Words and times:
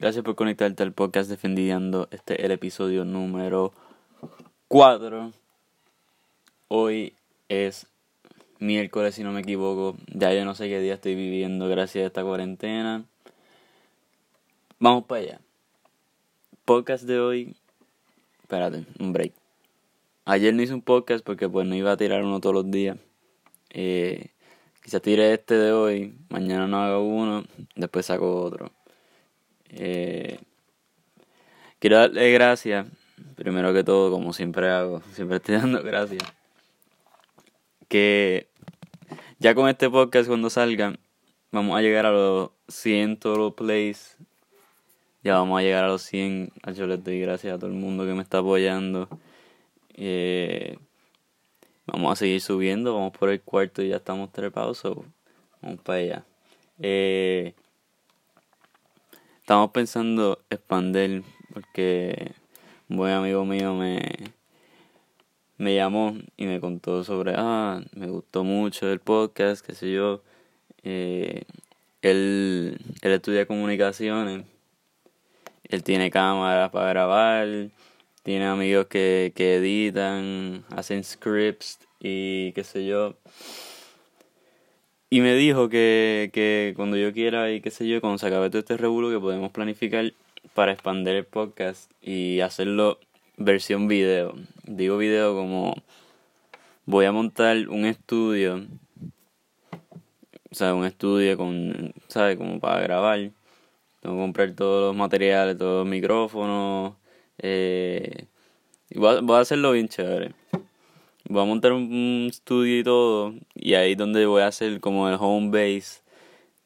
Gracias 0.00 0.24
por 0.24 0.36
conectarte 0.36 0.84
al 0.84 0.92
podcast 0.92 1.28
Defendiendo. 1.28 2.06
Este 2.12 2.34
es 2.34 2.44
el 2.44 2.52
episodio 2.52 3.04
número 3.04 3.72
4. 4.68 5.32
Hoy 6.68 7.14
es 7.48 7.88
miércoles, 8.60 9.16
si 9.16 9.24
no 9.24 9.32
me 9.32 9.40
equivoco. 9.40 9.96
Ya 10.06 10.32
yo 10.32 10.44
no 10.44 10.54
sé 10.54 10.68
qué 10.68 10.78
día 10.78 10.94
estoy 10.94 11.16
viviendo 11.16 11.68
gracias 11.68 12.04
a 12.04 12.06
esta 12.06 12.22
cuarentena. 12.22 13.06
Vamos 14.78 15.02
para 15.06 15.20
allá. 15.20 15.40
Podcast 16.64 17.02
de 17.02 17.18
hoy. 17.18 17.56
Espérate, 18.42 18.84
un 19.00 19.12
break. 19.12 19.32
Ayer 20.26 20.54
no 20.54 20.62
hice 20.62 20.74
un 20.74 20.82
podcast 20.82 21.24
porque 21.24 21.48
pues 21.48 21.66
no 21.66 21.74
iba 21.74 21.90
a 21.90 21.96
tirar 21.96 22.22
uno 22.22 22.38
todos 22.38 22.54
los 22.54 22.70
días. 22.70 22.98
Eh, 23.70 24.30
quizás 24.80 25.02
tire 25.02 25.34
este 25.34 25.54
de 25.54 25.72
hoy, 25.72 26.14
mañana 26.28 26.68
no 26.68 26.78
hago 26.80 27.00
uno, 27.02 27.42
después 27.74 28.06
saco 28.06 28.42
otro. 28.42 28.70
Eh, 29.70 30.38
quiero 31.78 31.98
darle 31.98 32.32
gracias, 32.32 32.86
primero 33.36 33.72
que 33.72 33.84
todo, 33.84 34.10
como 34.10 34.32
siempre 34.32 34.68
hago, 34.68 35.02
siempre 35.12 35.36
estoy 35.36 35.56
dando 35.56 35.82
gracias. 35.82 36.22
Que 37.88 38.48
ya 39.38 39.54
con 39.54 39.68
este 39.68 39.88
podcast 39.88 40.28
cuando 40.28 40.50
salga, 40.50 40.98
vamos 41.50 41.78
a 41.78 41.82
llegar 41.82 42.06
a 42.06 42.10
los 42.10 42.50
100 42.68 43.18
total 43.18 43.54
plays. 43.54 44.16
Ya 45.22 45.34
vamos 45.34 45.58
a 45.58 45.62
llegar 45.62 45.84
a 45.84 45.88
los 45.88 46.02
100. 46.02 46.52
Yo 46.74 46.86
les 46.86 47.02
doy 47.02 47.20
gracias 47.20 47.54
a 47.54 47.58
todo 47.58 47.70
el 47.70 47.76
mundo 47.76 48.04
que 48.04 48.12
me 48.12 48.22
está 48.22 48.38
apoyando. 48.38 49.08
Eh, 49.94 50.78
vamos 51.86 52.12
a 52.12 52.16
seguir 52.16 52.40
subiendo, 52.40 52.94
vamos 52.94 53.12
por 53.16 53.30
el 53.30 53.40
cuarto 53.40 53.82
y 53.82 53.88
ya 53.88 53.96
estamos 53.96 54.30
trepados, 54.32 54.82
vamos 55.60 55.80
para 55.82 55.98
allá. 55.98 56.24
Eh, 56.78 57.54
estamos 59.48 59.70
pensando 59.70 60.44
expandir 60.50 61.24
porque 61.54 62.32
un 62.90 62.98
buen 62.98 63.14
amigo 63.14 63.46
mío 63.46 63.72
me, 63.72 64.02
me 65.56 65.74
llamó 65.74 66.18
y 66.36 66.44
me 66.44 66.60
contó 66.60 67.02
sobre, 67.02 67.32
ah, 67.34 67.80
me 67.94 68.08
gustó 68.08 68.44
mucho 68.44 68.92
el 68.92 69.00
podcast, 69.00 69.64
qué 69.64 69.74
sé 69.74 69.90
yo. 69.90 70.22
Eh, 70.82 71.44
él, 72.02 72.78
él 73.00 73.10
estudia 73.10 73.46
comunicaciones, 73.46 74.44
él 75.64 75.82
tiene 75.82 76.10
cámaras 76.10 76.68
para 76.68 76.90
grabar, 76.90 77.70
tiene 78.24 78.44
amigos 78.44 78.88
que, 78.88 79.32
que 79.34 79.54
editan, 79.54 80.66
hacen 80.76 81.02
scripts 81.02 81.78
y 82.00 82.52
qué 82.52 82.64
sé 82.64 82.84
yo. 82.84 83.16
Y 85.10 85.20
me 85.20 85.34
dijo 85.34 85.68
que, 85.68 86.30
que 86.32 86.74
cuando 86.76 86.96
yo 86.96 87.12
quiera 87.12 87.50
y 87.50 87.60
qué 87.60 87.70
sé 87.70 87.88
yo, 87.88 88.00
cuando 88.00 88.18
se 88.18 88.26
acabe 88.26 88.50
todo 88.50 88.60
este 88.60 88.76
revuelo, 88.76 89.10
que 89.10 89.18
podemos 89.18 89.50
planificar 89.50 90.12
para 90.54 90.72
expandir 90.72 91.14
el 91.14 91.24
podcast 91.24 91.90
y 92.02 92.40
hacerlo 92.40 92.98
versión 93.38 93.88
video. 93.88 94.34
Digo 94.64 94.98
video 94.98 95.34
como 95.34 95.74
voy 96.84 97.06
a 97.06 97.12
montar 97.12 97.68
un 97.68 97.86
estudio, 97.86 98.66
o 100.50 100.54
sea, 100.54 100.74
un 100.74 100.84
estudio 100.84 101.36
con, 101.36 101.94
¿sabes? 102.08 102.36
Como 102.36 102.60
para 102.60 102.80
grabar. 102.82 103.30
Tengo 104.00 104.16
que 104.16 104.22
comprar 104.22 104.52
todos 104.52 104.88
los 104.88 104.96
materiales, 104.96 105.58
todos 105.58 105.84
los 105.84 105.90
micrófonos, 105.90 106.94
eh, 107.38 108.26
voy, 108.94 109.36
a, 109.36 109.40
hacerlo 109.40 109.72
bien 109.72 109.88
chévere. 109.88 110.34
Voy 111.28 111.42
a 111.42 111.44
montar 111.44 111.72
un, 111.72 112.26
estudio 112.30 112.78
y 112.80 112.82
todo. 112.84 113.34
Y 113.54 113.74
ahí 113.74 113.92
es 113.92 113.98
donde 113.98 114.24
voy 114.24 114.42
a 114.42 114.46
hacer 114.46 114.80
como 114.80 115.08
el 115.10 115.16
home 115.20 115.50
base. 115.50 116.00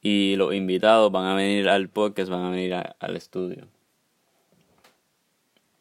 Y 0.01 0.37
los 0.37 0.55
invitados 0.55 1.11
van 1.11 1.27
a 1.27 1.35
venir 1.35 1.69
al 1.69 1.89
podcast, 1.89 2.31
van 2.31 2.45
a 2.45 2.51
venir 2.51 2.75
al 2.75 3.17
estudio. 3.17 3.67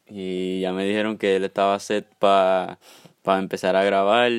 Y 0.07 0.61
ya 0.61 0.73
me 0.73 0.85
dijeron 0.85 1.17
que 1.17 1.35
él 1.35 1.43
estaba 1.43 1.79
set 1.79 2.07
para 2.19 2.79
empezar 3.23 3.75
a 3.75 3.83
grabar. 3.83 4.31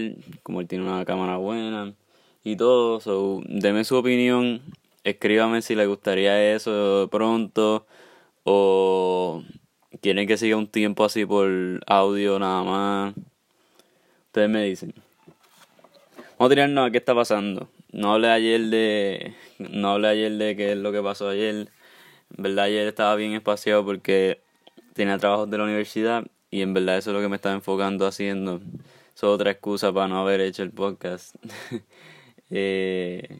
Como 0.42 0.60
él 0.60 0.66
tiene 0.66 0.84
una 0.84 1.04
cámara 1.04 1.36
buena 1.36 1.94
y 2.42 2.56
todo. 2.56 3.00
So, 3.00 3.42
deme 3.47 3.84
su 3.84 3.97
opinión. 3.97 4.62
Escríbame 5.04 5.62
si 5.62 5.76
le 5.76 5.86
gustaría 5.86 6.54
eso 6.54 7.09
pronto. 7.12 7.86
O 8.44 9.44
quieren 10.00 10.26
que 10.26 10.36
siga 10.36 10.56
un 10.56 10.66
tiempo 10.66 11.04
así 11.04 11.24
por 11.26 11.48
audio 11.86 12.38
nada 12.41 12.64
más. 12.64 13.14
Ustedes 14.32 14.48
me 14.48 14.65
dicen. 14.65 14.94
Vamos 16.38 16.47
a 16.47 16.48
tirarnos 16.48 16.88
a 16.88 16.91
qué 16.91 16.97
está 16.97 17.15
pasando. 17.15 17.69
No 17.93 18.15
hablé 18.15 18.31
ayer 18.31 18.62
de. 18.62 19.34
No 19.59 19.91
hablé 19.91 20.09
ayer 20.09 20.32
de 20.32 20.56
qué 20.56 20.72
es 20.72 20.78
lo 20.78 20.91
que 20.91 21.03
pasó 21.03 21.28
ayer. 21.28 21.69
En 22.34 22.42
verdad 22.42 22.65
ayer 22.65 22.87
estaba 22.88 23.15
bien 23.15 23.34
espaciado 23.34 23.84
porque 23.84 24.41
tenía 24.94 25.19
trabajos 25.19 25.50
de 25.50 25.59
la 25.59 25.65
universidad 25.65 26.25
y 26.50 26.62
en 26.62 26.72
verdad 26.72 26.97
eso 26.97 27.10
es 27.10 27.15
lo 27.15 27.21
que 27.21 27.28
me 27.28 27.37
estaba 27.37 27.54
enfocando 27.54 28.06
haciendo. 28.06 28.62
Es 29.15 29.22
otra 29.22 29.50
excusa 29.50 29.92
para 29.92 30.09
no 30.09 30.19
haber 30.19 30.41
hecho 30.41 30.62
el 30.62 30.71
podcast. 30.71 31.37
eh, 32.50 33.38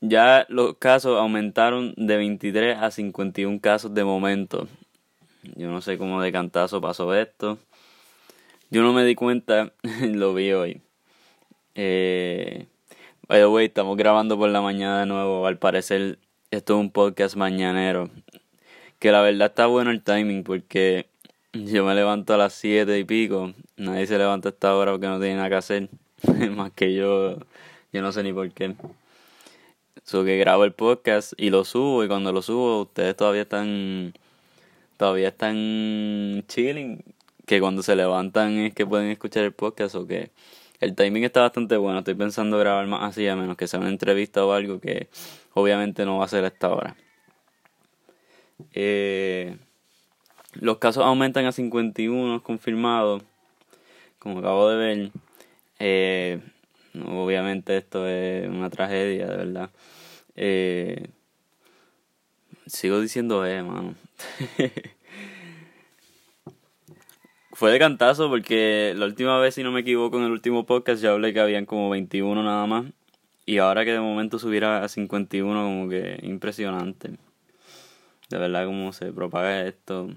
ya 0.00 0.46
los 0.48 0.78
casos 0.78 1.16
aumentaron 1.16 1.94
de 1.96 2.16
23 2.16 2.76
a 2.76 2.90
51 2.90 3.60
casos 3.60 3.94
de 3.94 4.02
momento. 4.02 4.66
Yo 5.54 5.70
no 5.70 5.80
sé 5.80 5.96
cómo 5.96 6.20
de 6.20 6.32
cantazo 6.32 6.80
pasó 6.80 7.14
esto. 7.14 7.60
Yo 8.70 8.82
no 8.82 8.92
me 8.92 9.02
di 9.04 9.14
cuenta, 9.14 9.72
lo 10.02 10.34
vi 10.34 10.52
hoy. 10.52 10.82
Eh, 11.74 12.66
by 13.26 13.64
estamos 13.64 13.96
grabando 13.96 14.36
por 14.36 14.50
la 14.50 14.60
mañana 14.60 15.00
de 15.00 15.06
nuevo. 15.06 15.46
Al 15.46 15.58
parecer, 15.58 16.18
esto 16.50 16.74
es 16.74 16.80
un 16.80 16.90
podcast 16.90 17.34
mañanero. 17.34 18.10
Que 18.98 19.10
la 19.10 19.22
verdad 19.22 19.48
está 19.48 19.66
bueno 19.66 19.90
el 19.90 20.02
timing 20.02 20.44
porque 20.44 21.06
yo 21.54 21.82
me 21.86 21.94
levanto 21.94 22.34
a 22.34 22.36
las 22.36 22.52
7 22.54 22.98
y 22.98 23.04
pico. 23.04 23.54
Nadie 23.78 24.06
se 24.06 24.18
levanta 24.18 24.50
a 24.50 24.52
esta 24.52 24.76
hora 24.76 24.92
porque 24.92 25.06
no 25.06 25.18
tiene 25.18 25.36
nada 25.36 25.48
que 25.48 25.54
hacer. 25.54 25.88
Más 26.54 26.70
que 26.72 26.92
yo, 26.94 27.38
yo 27.90 28.02
no 28.02 28.12
sé 28.12 28.22
ni 28.22 28.34
por 28.34 28.50
qué. 28.50 28.74
So 30.04 30.24
que 30.24 30.36
grabo 30.36 30.64
el 30.64 30.72
podcast 30.72 31.32
y 31.38 31.48
lo 31.48 31.64
subo 31.64 32.04
y 32.04 32.08
cuando 32.08 32.32
lo 32.32 32.42
subo 32.42 32.82
ustedes 32.82 33.16
todavía 33.16 33.42
están 33.42 34.12
todavía 34.98 35.28
están 35.28 36.44
chilling 36.48 37.02
que 37.48 37.60
cuando 37.60 37.82
se 37.82 37.96
levantan 37.96 38.58
es 38.58 38.74
que 38.74 38.86
pueden 38.86 39.08
escuchar 39.08 39.42
el 39.42 39.52
podcast 39.52 39.94
o 39.94 40.06
que 40.06 40.30
el 40.80 40.94
timing 40.94 41.24
está 41.24 41.40
bastante 41.40 41.78
bueno. 41.78 42.00
Estoy 42.00 42.14
pensando 42.14 42.58
grabar 42.58 42.86
más 42.86 43.02
así 43.02 43.26
a 43.26 43.36
menos 43.36 43.56
que 43.56 43.66
sea 43.66 43.80
una 43.80 43.88
entrevista 43.88 44.44
o 44.44 44.52
algo 44.52 44.80
que 44.80 45.08
obviamente 45.54 46.04
no 46.04 46.18
va 46.18 46.26
a 46.26 46.28
ser 46.28 46.44
a 46.44 46.48
esta 46.48 46.68
hora. 46.68 46.94
Eh, 48.74 49.56
los 50.60 50.76
casos 50.76 51.04
aumentan 51.06 51.46
a 51.46 51.52
51 51.52 52.42
confirmados, 52.42 53.22
como 54.18 54.40
acabo 54.40 54.68
de 54.68 54.76
ver. 54.76 55.10
Eh, 55.78 56.42
obviamente 57.06 57.78
esto 57.78 58.06
es 58.06 58.46
una 58.46 58.68
tragedia, 58.68 59.26
de 59.26 59.36
verdad. 59.38 59.70
Eh, 60.36 61.08
sigo 62.66 63.00
diciendo 63.00 63.46
eh, 63.46 63.62
mano. 63.62 63.94
Fue 67.58 67.72
de 67.72 67.80
cantazo 67.80 68.28
porque 68.28 68.94
la 68.96 69.06
última 69.06 69.36
vez, 69.40 69.56
si 69.56 69.64
no 69.64 69.72
me 69.72 69.80
equivoco, 69.80 70.16
en 70.16 70.26
el 70.26 70.30
último 70.30 70.64
podcast 70.64 71.02
ya 71.02 71.10
hablé 71.10 71.32
que 71.32 71.40
habían 71.40 71.66
como 71.66 71.90
21 71.90 72.40
nada 72.44 72.64
más. 72.68 72.84
Y 73.46 73.58
ahora 73.58 73.84
que 73.84 73.90
de 73.90 73.98
momento 73.98 74.38
subiera 74.38 74.84
a 74.84 74.88
51, 74.88 75.60
como 75.64 75.88
que 75.88 76.20
impresionante. 76.22 77.18
De 78.30 78.38
verdad, 78.38 78.64
como 78.66 78.92
se 78.92 79.12
propaga 79.12 79.66
esto. 79.66 80.08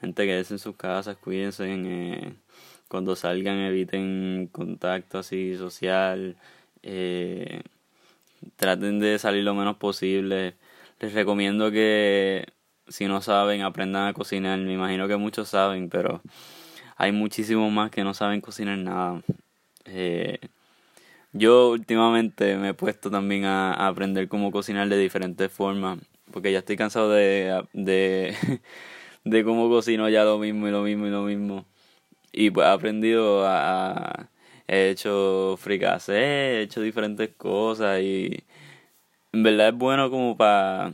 Gente 0.00 0.26
que 0.26 0.38
es 0.38 0.52
en 0.52 0.60
sus 0.60 0.76
casas, 0.76 1.16
cuídense. 1.16 1.64
Eh, 1.68 2.34
cuando 2.86 3.16
salgan, 3.16 3.58
eviten 3.58 4.48
contacto 4.52 5.18
así 5.18 5.56
social. 5.56 6.36
Eh, 6.84 7.62
traten 8.54 9.00
de 9.00 9.18
salir 9.18 9.42
lo 9.42 9.56
menos 9.56 9.76
posible. 9.76 10.54
Les 11.00 11.12
recomiendo 11.14 11.72
que 11.72 12.46
si 12.86 13.06
no 13.08 13.22
saben, 13.22 13.62
aprendan 13.62 14.06
a 14.06 14.12
cocinar. 14.12 14.60
Me 14.60 14.74
imagino 14.74 15.08
que 15.08 15.16
muchos 15.16 15.48
saben, 15.48 15.88
pero 15.90 16.22
hay 16.96 17.12
muchísimos 17.12 17.72
más 17.72 17.90
que 17.90 18.04
no 18.04 18.14
saben 18.14 18.40
cocinar 18.40 18.78
nada. 18.78 19.22
Eh, 19.86 20.38
yo 21.32 21.70
últimamente 21.70 22.56
me 22.56 22.70
he 22.70 22.74
puesto 22.74 23.10
también 23.10 23.44
a, 23.44 23.72
aprender 23.86 24.28
cómo 24.28 24.50
cocinar 24.52 24.88
de 24.88 24.98
diferentes 24.98 25.52
formas, 25.52 25.98
porque 26.32 26.52
ya 26.52 26.60
estoy 26.60 26.76
cansado 26.76 27.10
de, 27.10 27.62
de, 27.72 28.34
de 29.24 29.44
cómo 29.44 29.68
cocino 29.68 30.08
ya 30.08 30.24
lo 30.24 30.38
mismo 30.38 30.68
y 30.68 30.70
lo 30.70 30.82
mismo 30.82 31.06
y 31.06 31.10
lo 31.10 31.22
mismo. 31.22 31.66
Y 32.32 32.50
pues 32.50 32.66
he 32.66 32.70
aprendido 32.70 33.46
a 33.46 34.28
he 34.68 34.90
hecho 34.90 35.56
fricase, 35.58 36.14
he 36.14 36.62
hecho 36.62 36.80
diferentes 36.80 37.30
cosas 37.36 38.00
y 38.00 38.44
en 39.32 39.42
verdad 39.42 39.68
es 39.68 39.74
bueno 39.74 40.10
como 40.10 40.36
para 40.36 40.92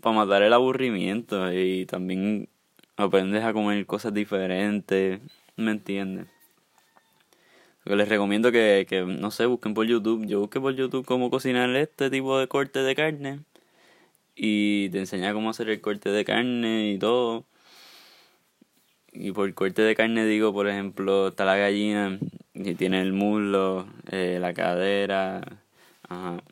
para 0.00 0.16
matar 0.16 0.42
el 0.42 0.52
aburrimiento 0.52 1.52
y 1.52 1.86
también 1.86 2.48
aprendes 2.96 3.44
a 3.44 3.52
comer 3.52 3.86
cosas 3.86 4.14
diferentes, 4.14 5.20
¿me 5.56 5.70
entiendes? 5.72 6.26
les 7.84 8.08
recomiendo 8.08 8.50
que, 8.50 8.86
que, 8.88 9.02
no 9.02 9.30
sé, 9.30 9.46
busquen 9.46 9.74
por 9.74 9.86
YouTube. 9.86 10.26
Yo 10.26 10.40
busqué 10.40 10.60
por 10.60 10.74
YouTube 10.74 11.04
cómo 11.04 11.30
cocinar 11.30 11.68
este 11.76 12.10
tipo 12.10 12.38
de 12.38 12.48
corte 12.48 12.80
de 12.80 12.94
carne. 12.94 13.40
y 14.36 14.90
te 14.90 14.98
enseña 15.00 15.32
cómo 15.34 15.50
hacer 15.50 15.68
el 15.70 15.80
corte 15.80 16.10
de 16.10 16.24
carne 16.24 16.92
y 16.92 16.98
todo. 16.98 17.44
Y 19.12 19.32
por 19.32 19.52
corte 19.54 19.82
de 19.82 19.94
carne 19.94 20.26
digo, 20.26 20.52
por 20.52 20.68
ejemplo, 20.68 21.28
está 21.28 21.44
la 21.44 21.56
gallina 21.56 22.18
y 22.54 22.74
tiene 22.74 23.00
el 23.00 23.12
muslo, 23.12 23.86
eh, 24.10 24.38
la 24.40 24.52
cadera. 24.54 25.42
Ajá. 26.08 26.42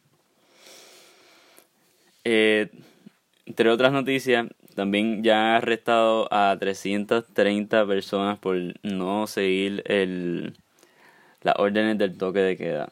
Eh, 2.25 2.71
entre 3.47 3.71
otras 3.71 3.93
noticias, 3.93 4.47
también 4.75 5.23
ya 5.23 5.55
ha 5.55 5.57
arrestado 5.57 6.29
a 6.33 6.57
330 6.59 7.87
personas 7.87 8.39
por 8.39 8.57
no 8.83 9.27
seguir 9.27 9.83
el, 9.87 10.55
las 11.43 11.55
órdenes 11.59 11.99
del 11.99 12.17
toque 12.17 12.41
de 12.41 12.57
queda. 12.57 12.91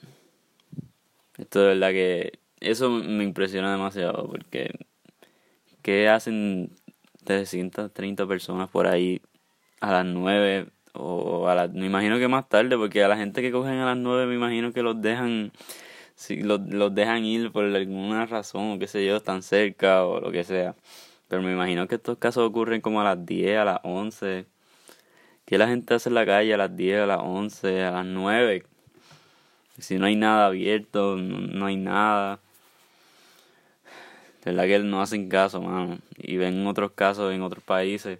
Esto 1.39 1.61
de 1.61 1.67
verdad 1.69 1.91
que 1.91 2.39
eso 2.61 2.91
me 2.91 3.25
impresiona 3.25 3.73
demasiado 3.73 4.29
porque 4.29 4.71
¿qué 5.83 6.09
hacen 6.09 6.71
330 7.25 8.27
personas 8.27 8.69
por 8.69 8.87
ahí 8.87 9.21
a 9.81 9.93
las 9.93 10.07
9 10.07 10.69
o 10.93 11.49
a 11.49 11.55
las 11.55 11.73
me 11.73 11.87
imagino 11.87 12.19
que 12.19 12.29
más 12.29 12.49
tarde 12.49 12.77
porque 12.77 13.03
a 13.05 13.09
la 13.09 13.17
gente 13.17 13.43
que 13.43 13.53
cogen 13.53 13.79
a 13.79 13.87
las 13.87 13.97
9 13.97 14.27
me 14.27 14.35
imagino 14.35 14.73
que 14.73 14.83
los 14.83 15.01
dejan 15.01 15.53
si 16.21 16.37
los, 16.43 16.61
los 16.69 16.95
dejan 16.95 17.25
ir 17.25 17.51
por 17.51 17.65
alguna 17.65 18.27
razón 18.27 18.73
o 18.73 18.79
qué 18.79 18.87
sé 18.87 19.07
yo, 19.07 19.17
están 19.17 19.43
cerca 19.43 20.05
o 20.05 20.21
lo 20.21 20.31
que 20.31 20.45
sea. 20.45 20.75
Pero 21.31 21.43
me 21.43 21.53
imagino 21.53 21.87
que 21.87 21.95
estos 21.95 22.19
casos 22.19 22.43
ocurren 22.45 22.81
como 22.81 23.01
a 23.01 23.05
las 23.05 23.25
10, 23.25 23.59
a 23.59 23.65
las 23.65 23.81
11. 23.85 24.47
Que 25.47 25.59
la 25.59 25.69
gente 25.69 25.95
hace 25.95 26.09
en 26.09 26.17
la 26.17 26.27
calle 26.27 26.53
a 26.53 26.57
las 26.57 26.75
10, 26.75 27.03
a 27.03 27.07
las 27.07 27.21
11, 27.21 27.85
a 27.85 27.93
las 27.93 28.05
9. 28.05 28.65
Si 29.79 29.97
no 29.97 30.07
hay 30.07 30.17
nada 30.17 30.47
abierto, 30.47 31.17
no, 31.17 31.67
hay 31.67 31.77
nada. 31.77 32.41
De 34.45 34.51
verdad 34.51 34.65
que 34.65 34.79
no 34.81 35.01
hacen 35.01 35.29
caso, 35.29 35.63
mano. 35.63 35.99
Y 36.19 36.37
ven 36.37 36.67
otros 36.67 36.91
casos 36.97 37.33
en 37.33 37.43
otros 37.43 37.63
países. 37.63 38.19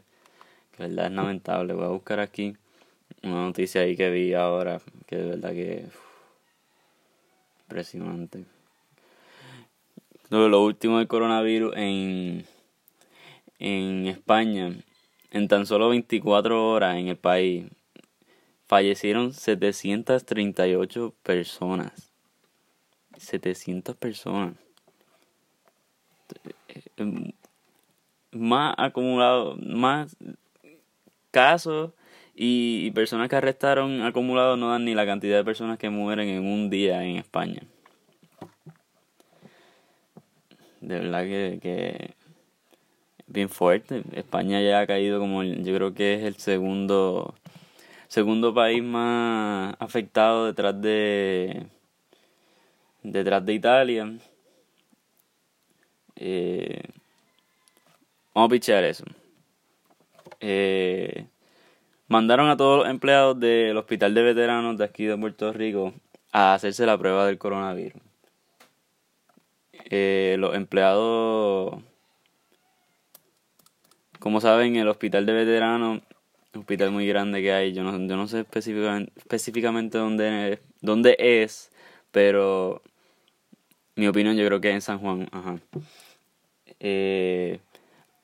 Que 0.77 0.85
de 0.85 0.91
verdad 0.91 1.07
es 1.07 1.13
lamentable. 1.13 1.73
Voy 1.73 1.87
a 1.87 1.89
buscar 1.89 2.21
aquí 2.21 2.57
una 3.25 3.47
noticia 3.47 3.81
ahí 3.81 3.97
que 3.97 4.09
vi 4.11 4.35
ahora. 4.35 4.81
Que 5.09 5.17
de 5.17 5.31
verdad 5.31 5.51
que... 5.51 5.85
impresionante. 7.63 8.45
Lo 10.29 10.63
último 10.63 10.99
del 10.99 11.09
coronavirus 11.09 11.75
en 11.77 12.47
en 13.61 14.07
España, 14.07 14.75
en 15.31 15.47
tan 15.47 15.67
solo 15.67 15.91
24 15.91 16.71
horas 16.71 16.97
en 16.97 17.09
el 17.09 17.17
país, 17.17 17.67
fallecieron 18.67 19.35
738 19.35 21.15
personas. 21.23 22.11
700 23.19 23.95
personas. 23.97 24.55
Más 28.33 28.75
acumulado, 28.79 29.57
más 29.57 30.17
casos 31.31 31.93
y 32.35 32.91
personas 32.93 33.29
que 33.29 33.37
arrestaron 33.37 34.01
acumulados 34.03 34.59
no 34.59 34.71
dan 34.71 34.87
ni 34.87 34.95
la 34.95 35.05
cantidad 35.05 35.37
de 35.37 35.45
personas 35.45 35.79
que 35.79 35.91
mueren 35.91 36.29
en 36.29 36.47
un 36.47 36.71
día 36.71 37.05
en 37.05 37.17
España. 37.17 37.63
De 40.81 40.99
verdad 40.99 41.25
que 41.25 42.15
bien 43.31 43.49
fuerte. 43.49 44.03
España 44.13 44.61
ya 44.61 44.81
ha 44.81 44.87
caído 44.87 45.21
como 45.21 45.43
yo 45.43 45.75
creo 45.75 45.95
que 45.95 46.15
es 46.15 46.25
el 46.25 46.37
segundo 46.37 47.35
segundo 48.09 48.53
país 48.53 48.83
más 48.83 49.75
afectado 49.79 50.47
detrás 50.47 50.81
de 50.81 51.67
detrás 53.03 53.45
de 53.47 53.55
Italia. 53.55 54.13
Eh, 56.17 56.83
vamos 58.35 58.49
a 58.49 58.53
pichar 58.53 58.85
eso. 58.85 59.05
Eh, 60.41 61.27
mandaron 62.09 62.51
a 62.51 62.57
todos 62.57 62.81
los 62.81 62.89
empleados 62.89 63.39
del 63.39 63.77
hospital 63.77 64.15
de 64.15 64.23
veteranos 64.23 64.77
de 64.79 64.85
aquí 64.85 65.05
de 65.05 65.17
Puerto 65.17 65.53
Rico 65.53 65.95
a 66.33 66.55
hacerse 66.55 66.87
la 66.87 66.99
prueba 66.99 67.27
del 67.27 67.39
coronavirus. 67.39 68.03
Eh, 69.93 70.37
los 70.39 70.55
empleados 70.55 71.83
como 74.21 74.41
saben, 74.41 74.77
el 74.77 74.89
hospital 74.89 75.27
de 75.27 75.33
veteranos, 75.33 76.03
hospital 76.55 76.93
muy 76.93 77.07
grande 77.07 77.43
que 77.43 77.53
hay, 77.53 77.73
yo 77.73 77.83
no, 77.83 77.93
yo 78.07 78.17
no 78.17 78.29
sé 78.29 78.41
específicamente, 78.41 79.13
específicamente 79.17 79.99
dónde, 79.99 80.61
dónde 80.81 81.17
es, 81.19 81.73
pero 82.13 82.83
mi 83.97 84.07
opinión 84.09 84.37
yo 84.37 84.47
creo 84.47 84.61
que 84.61 84.69
es 84.71 84.75
en 84.75 84.81
San 84.81 84.99
Juan. 84.99 85.29
Ajá. 85.33 85.59
Eh, 86.81 87.61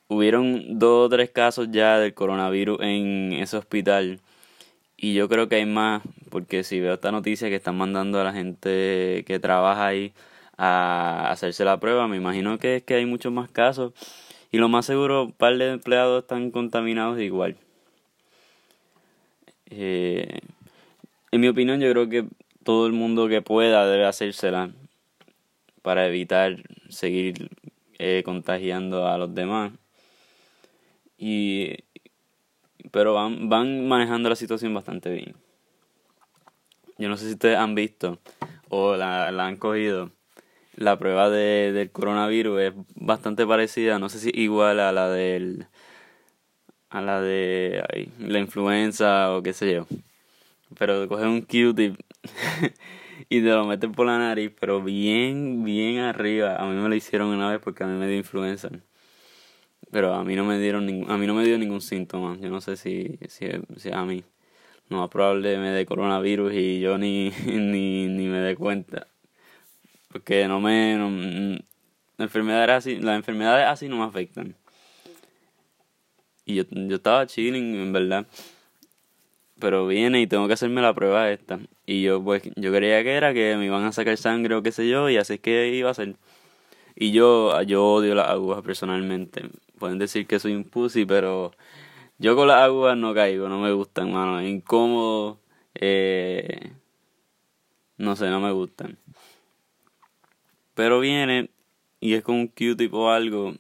hubieron 0.09 0.79
dos 0.79 1.07
o 1.07 1.09
tres 1.09 1.31
casos 1.31 1.69
ya 1.71 1.99
del 1.99 2.15
coronavirus 2.15 2.79
en 2.83 3.33
ese 3.35 3.57
hospital. 3.57 4.21
Y 4.97 5.15
yo 5.15 5.29
creo 5.29 5.49
que 5.49 5.57
hay 5.57 5.67
más, 5.67 6.03
porque 6.31 6.65
si 6.65 6.81
veo 6.81 6.95
esta 6.95 7.13
noticia 7.13 7.49
que 7.49 7.57
están 7.57 7.77
mandando 7.77 8.21
a 8.21 8.25
la 8.25 8.33
gente 8.33 9.25
que 9.27 9.39
trabaja 9.41 9.87
ahí 9.87 10.13
a 10.57 11.31
hacerse 11.31 11.65
la 11.65 11.79
prueba, 11.79 12.09
me 12.09 12.17
imagino 12.17 12.59
que 12.59 12.77
es 12.77 12.83
que 12.83 12.95
hay 12.95 13.07
muchos 13.07 13.33
más 13.33 13.51
casos. 13.51 13.93
Y 14.57 14.59
lo 14.59 14.71
más 14.71 14.87
seguro, 14.87 15.25
un 15.25 15.33
par 15.33 15.59
de 15.59 15.73
empleados 15.73 16.23
están 16.23 16.51
contaminados 16.51 17.21
igual. 17.21 17.59
Eh, 19.69 20.39
en 21.31 21.41
mi 21.43 21.49
opinión, 21.49 21.79
yo 21.79 21.91
creo 21.91 22.09
que 22.09 22.25
todo 22.65 22.87
el 22.87 22.95
mundo 22.95 23.29
que 23.29 23.43
pueda 23.43 23.87
debe 23.87 24.07
hacérsela 24.07 24.71
para 25.83 26.07
evitar 26.07 26.57
seguir 26.89 27.51
eh, 27.99 28.23
contagiando 28.25 29.07
a 29.07 29.19
los 29.19 29.35
demás. 29.35 29.73
Y, 31.19 31.75
pero 32.93 33.13
van, 33.13 33.51
van 33.51 33.87
manejando 33.87 34.31
la 34.31 34.37
situación 34.37 34.73
bastante 34.73 35.11
bien. 35.11 35.35
Yo 36.97 37.11
no 37.11 37.19
sé 37.19 37.27
si 37.27 37.33
ustedes 37.33 37.59
han 37.59 37.75
visto 37.75 38.21
o 38.71 38.97
la, 38.97 39.31
la 39.33 39.49
han 39.49 39.57
cogido 39.57 40.13
la 40.77 40.99
prueba 40.99 41.31
de, 41.31 41.73
del 41.73 41.91
coronavirus 41.91 42.61
es 42.61 42.73
bastante 42.95 43.47
parecida, 43.47 43.99
no 43.99 44.09
sé 44.09 44.19
si 44.19 44.31
igual 44.35 44.81
a 44.81 44.93
la 44.93 45.11
del 45.11 45.67
a 46.91 47.01
la 47.01 47.21
de 47.21 48.11
la 48.19 48.39
influenza 48.39 49.35
o 49.35 49.43
qué 49.43 49.53
sé 49.53 49.73
yo. 49.73 49.87
Pero 50.79 51.09
coges 51.09 51.27
un 51.27 51.43
Q-tip 51.43 51.99
y 53.29 53.41
te 53.43 53.49
lo 53.49 53.67
metes 53.67 53.91
por 53.91 54.07
la 54.07 54.19
nariz, 54.19 54.53
pero 54.59 54.83
bien, 54.83 55.65
bien 55.65 55.99
arriba. 55.99 56.57
A 56.57 56.67
mí 56.67 56.75
me 56.81 56.89
lo 56.89 56.95
hicieron 56.95 57.29
una 57.29 57.51
vez 57.51 57.61
porque 57.63 57.85
a 57.85 57.87
mí 57.87 57.99
me 57.99 58.07
dio 58.09 58.17
influenza. 58.17 58.71
Pero 59.91 60.15
a 60.15 60.25
mí 60.25 60.35
no 60.37 60.45
me 60.45 60.59
dieron 60.59 60.85
a 61.11 61.17
mí 61.17 61.27
no 61.27 61.35
me 61.35 61.45
dio 61.45 61.59
ningún 61.59 61.81
síntoma. 61.81 62.37
Yo 62.39 62.51
no 62.51 62.61
sé 62.61 62.77
si, 62.77 63.19
si, 63.29 63.47
a 63.93 64.05
mí. 64.05 64.25
No, 64.89 65.09
probable 65.11 65.59
me 65.59 65.71
dé 65.71 65.87
coronavirus 65.87 66.53
y 66.55 66.81
yo 66.81 66.99
ni, 66.99 67.31
ni, 67.47 68.07
ni 68.09 68.27
me 68.29 68.39
dé 68.41 68.57
cuenta. 68.57 69.09
Porque 70.09 70.47
no 70.49 70.61
me... 70.61 70.97
No, 70.97 71.59
enfermedades 72.19 72.71
así, 72.71 72.97
las 72.97 73.17
enfermedades 73.17 73.67
así 73.67 73.89
no 73.89 73.99
me 73.99 74.05
afectan. 74.05 74.57
Y 76.45 76.55
yo, 76.55 76.65
yo 76.71 76.97
estaba 76.97 77.27
chilling, 77.27 77.75
en 77.75 77.93
verdad. 77.93 78.27
Pero 79.59 79.87
viene 79.87 80.21
y 80.21 80.27
tengo 80.27 80.47
que 80.47 80.55
hacerme 80.55 80.83
la 80.83 80.95
prueba 80.95 81.31
esta. 81.31 81.59
Y 81.87 82.03
yo 82.03 82.23
pues 82.23 82.43
yo 82.57 82.73
creía 82.73 83.03
que 83.03 83.13
era 83.13 83.33
que 83.33 83.57
me 83.57 83.67
iban 83.67 83.85
a 83.85 83.93
sacar 83.93 84.17
sangre 84.17 84.55
o 84.55 84.63
qué 84.63 84.73
sé 84.73 84.89
yo. 84.89 85.09
Y 85.09 85.17
así 85.17 85.35
es 85.35 85.41
que 85.41 85.69
iba 85.75 85.91
a 85.91 85.95
ser. 85.95 86.17
Y 86.95 87.13
yo, 87.13 87.61
yo 87.63 87.85
odio 87.85 88.15
las 88.15 88.29
agujas 88.29 88.63
personalmente. 88.63 89.51
Pueden 89.79 89.99
decir 89.99 90.27
que 90.27 90.39
soy 90.39 90.55
un 90.55 90.65
pussy, 90.65 91.05
pero 91.05 91.53
yo 92.19 92.37
con 92.37 92.49
las 92.49 92.63
agujas 92.63 92.97
no 92.97 93.15
caigo, 93.15 93.49
no 93.49 93.61
me 93.61 93.73
gustan, 93.73 94.13
mano. 94.13 94.43
Incómodo. 94.43 95.39
Eh, 95.75 96.73
no 97.99 98.17
sé, 98.17 98.31
no 98.31 98.41
me 98.41 98.53
gustan. 98.53 98.99
Pero 100.77 101.01
viene 101.01 101.49
y 102.01 102.15
es 102.15 102.23
con 102.23 102.37
un 102.37 102.49
Q-tip 102.49 102.93
o 102.93 103.11
algo. 103.11 103.55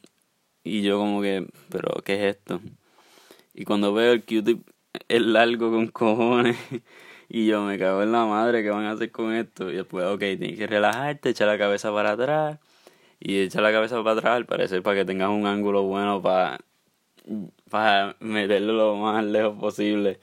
Y 0.63 0.83
yo 0.83 0.99
como 0.99 1.23
que, 1.23 1.47
pero 1.71 2.03
¿qué 2.05 2.15
es 2.15 2.37
esto? 2.37 2.61
Y 3.55 3.65
cuando 3.65 3.95
veo 3.95 4.13
el 4.13 4.25
Q-tip 4.25 4.69
es 5.09 5.23
largo 5.23 5.71
con 5.73 5.89
cojones. 5.89 6.57
Y 7.29 7.47
yo 7.47 7.65
me 7.65 7.77
cago 7.77 8.05
en 8.05 8.13
la 8.13 8.25
madre, 8.25 8.63
¿qué 8.63 8.71
van 8.71 8.85
a 8.85 8.93
hacer 8.93 9.11
con 9.11 9.35
esto? 9.35 9.69
Y 9.69 9.75
después, 9.75 10.07
ok, 10.07 10.21
tienes 10.21 10.57
que 10.57 10.69
relajarte, 10.69 11.31
echar 11.31 11.49
la 11.49 11.59
cabeza 11.59 11.93
para 11.93 12.13
atrás. 12.13 12.61
Y 13.19 13.41
echar 13.41 13.63
la 13.63 13.73
cabeza 13.73 13.97
para 14.05 14.13
atrás, 14.13 14.37
al 14.37 14.47
parecer, 14.47 14.83
para 14.83 14.99
que 14.99 15.05
tengas 15.05 15.31
un 15.31 15.45
ángulo 15.45 15.83
bueno 15.83 16.23
para, 16.23 16.61
para 17.69 18.17
meterlo 18.21 18.75
lo 18.75 18.97
más 18.97 19.25
lejos 19.25 19.59
posible. 19.59 20.21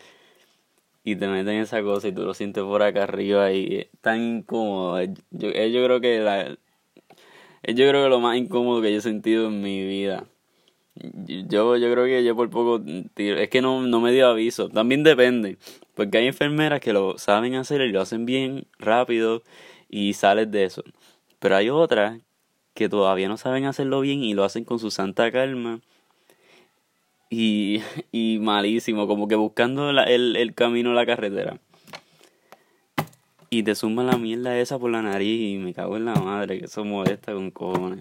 Y 1.03 1.17
te 1.17 1.27
meten 1.27 1.55
esa 1.55 1.83
cosa 1.83 2.07
y 2.07 2.13
tú 2.13 2.23
lo 2.23 2.33
sientes 2.33 2.63
por 2.63 2.81
acá 2.83 3.03
arriba 3.03 3.51
y 3.51 3.79
es 3.79 3.87
tan 4.01 4.21
incómodo. 4.21 5.01
Yo, 5.31 5.49
yo 5.51 5.85
creo 5.85 5.99
que 5.99 6.19
la, 6.19 6.57
es 7.63 7.75
yo 7.75 7.87
creo 7.87 8.03
que 8.03 8.09
lo 8.09 8.19
más 8.19 8.37
incómodo 8.37 8.81
que 8.81 8.91
yo 8.91 8.99
he 8.99 9.01
sentido 9.01 9.47
en 9.47 9.61
mi 9.61 9.85
vida. 9.85 10.25
Yo, 10.95 11.75
yo 11.77 11.91
creo 11.91 12.05
que 12.05 12.23
yo 12.23 12.35
por 12.35 12.49
poco 12.49 12.81
es 13.15 13.49
que 13.49 13.61
no, 13.61 13.81
no 13.81 13.99
me 14.01 14.11
dio 14.11 14.27
aviso. 14.27 14.69
También 14.69 15.03
depende. 15.03 15.57
Porque 15.95 16.17
hay 16.17 16.27
enfermeras 16.27 16.81
que 16.81 16.93
lo 16.93 17.17
saben 17.17 17.55
hacer 17.55 17.81
y 17.81 17.91
lo 17.91 18.01
hacen 18.01 18.25
bien 18.25 18.65
rápido 18.77 19.43
y 19.89 20.13
sales 20.13 20.51
de 20.51 20.65
eso. 20.65 20.83
Pero 21.39 21.55
hay 21.55 21.69
otras 21.69 22.19
que 22.73 22.89
todavía 22.89 23.27
no 23.27 23.37
saben 23.37 23.65
hacerlo 23.65 24.01
bien 24.01 24.23
y 24.23 24.33
lo 24.33 24.43
hacen 24.43 24.65
con 24.65 24.79
su 24.79 24.91
santa 24.91 25.31
calma. 25.31 25.79
Y, 27.29 27.81
y 28.11 28.39
malísimo, 28.39 29.07
como 29.07 29.27
que 29.27 29.35
buscando 29.35 29.89
el, 29.89 30.35
el 30.35 30.53
camino 30.53 30.93
la 30.93 31.05
carretera. 31.05 31.59
Y 33.53 33.61
te 33.61 33.75
suman 33.75 34.07
la 34.07 34.17
mierda 34.17 34.57
esa 34.57 34.79
por 34.79 34.89
la 34.89 35.03
nariz 35.03 35.53
y 35.53 35.59
me 35.59 35.75
cago 35.75 35.95
en 35.95 36.05
la 36.05 36.15
madre, 36.15 36.57
que 36.57 36.65
eso 36.65 36.83
molesta 36.83 37.33
con 37.33 37.51
cojones. 37.51 37.99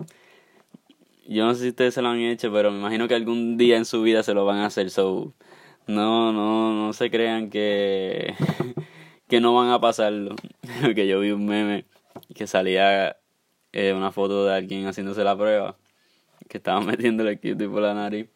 Yo 1.29 1.45
no 1.45 1.55
sé 1.55 1.65
si 1.65 1.69
ustedes 1.69 1.93
se 1.93 2.01
lo 2.01 2.09
han 2.09 2.21
hecho, 2.21 2.51
pero 2.51 2.71
me 2.71 2.79
imagino 2.79 3.07
que 3.07 3.15
algún 3.15 3.59
día 3.59 3.77
en 3.77 3.85
su 3.85 4.01
vida 4.01 4.23
se 4.23 4.33
lo 4.33 4.47
van 4.47 4.61
a 4.61 4.67
hacer. 4.67 4.89
So, 4.89 5.35
no, 5.87 6.33
no, 6.33 6.73
no 6.73 6.95
se 6.95 7.11
crean 7.11 7.51
que, 7.51 8.33
que 9.29 9.43
no 9.43 9.53
van 9.55 9.69
a 9.69 9.79
pasarlo. 9.79 10.37
Porque 10.81 11.07
yo 11.07 11.21
vi 11.21 11.33
un 11.33 11.45
meme 11.45 11.85
que 12.35 12.47
salía 12.47 13.19
eh, 13.73 13.93
una 13.93 14.11
foto 14.11 14.47
de 14.47 14.55
alguien 14.55 14.87
haciéndose 14.87 15.23
la 15.23 15.37
prueba, 15.37 15.77
que 16.49 16.57
estaba 16.57 16.81
metiendo 16.81 17.29
el 17.29 17.37
cutie 17.39 17.69
por 17.69 17.83
la 17.83 17.93
nariz. 17.93 18.27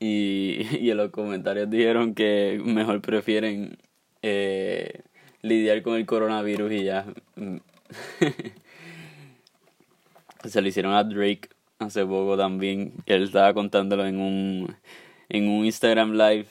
Y, 0.00 0.66
y 0.80 0.90
en 0.90 0.96
los 0.96 1.12
comentarios 1.12 1.70
dijeron 1.70 2.12
que 2.16 2.60
mejor 2.64 3.00
prefieren 3.02 3.78
eh, 4.22 5.04
lidiar 5.44 5.82
con 5.82 5.94
el 5.96 6.06
coronavirus 6.06 6.72
y 6.72 6.84
ya. 6.84 7.04
Se 10.44 10.60
lo 10.60 10.68
hicieron 10.68 10.94
a 10.94 11.04
Drake 11.04 11.50
hace 11.78 12.04
poco 12.04 12.36
también. 12.36 12.94
Él 13.06 13.24
estaba 13.24 13.52
contándolo 13.52 14.06
en 14.06 14.18
un, 14.18 14.74
en 15.28 15.48
un 15.48 15.66
Instagram 15.66 16.12
Live 16.12 16.46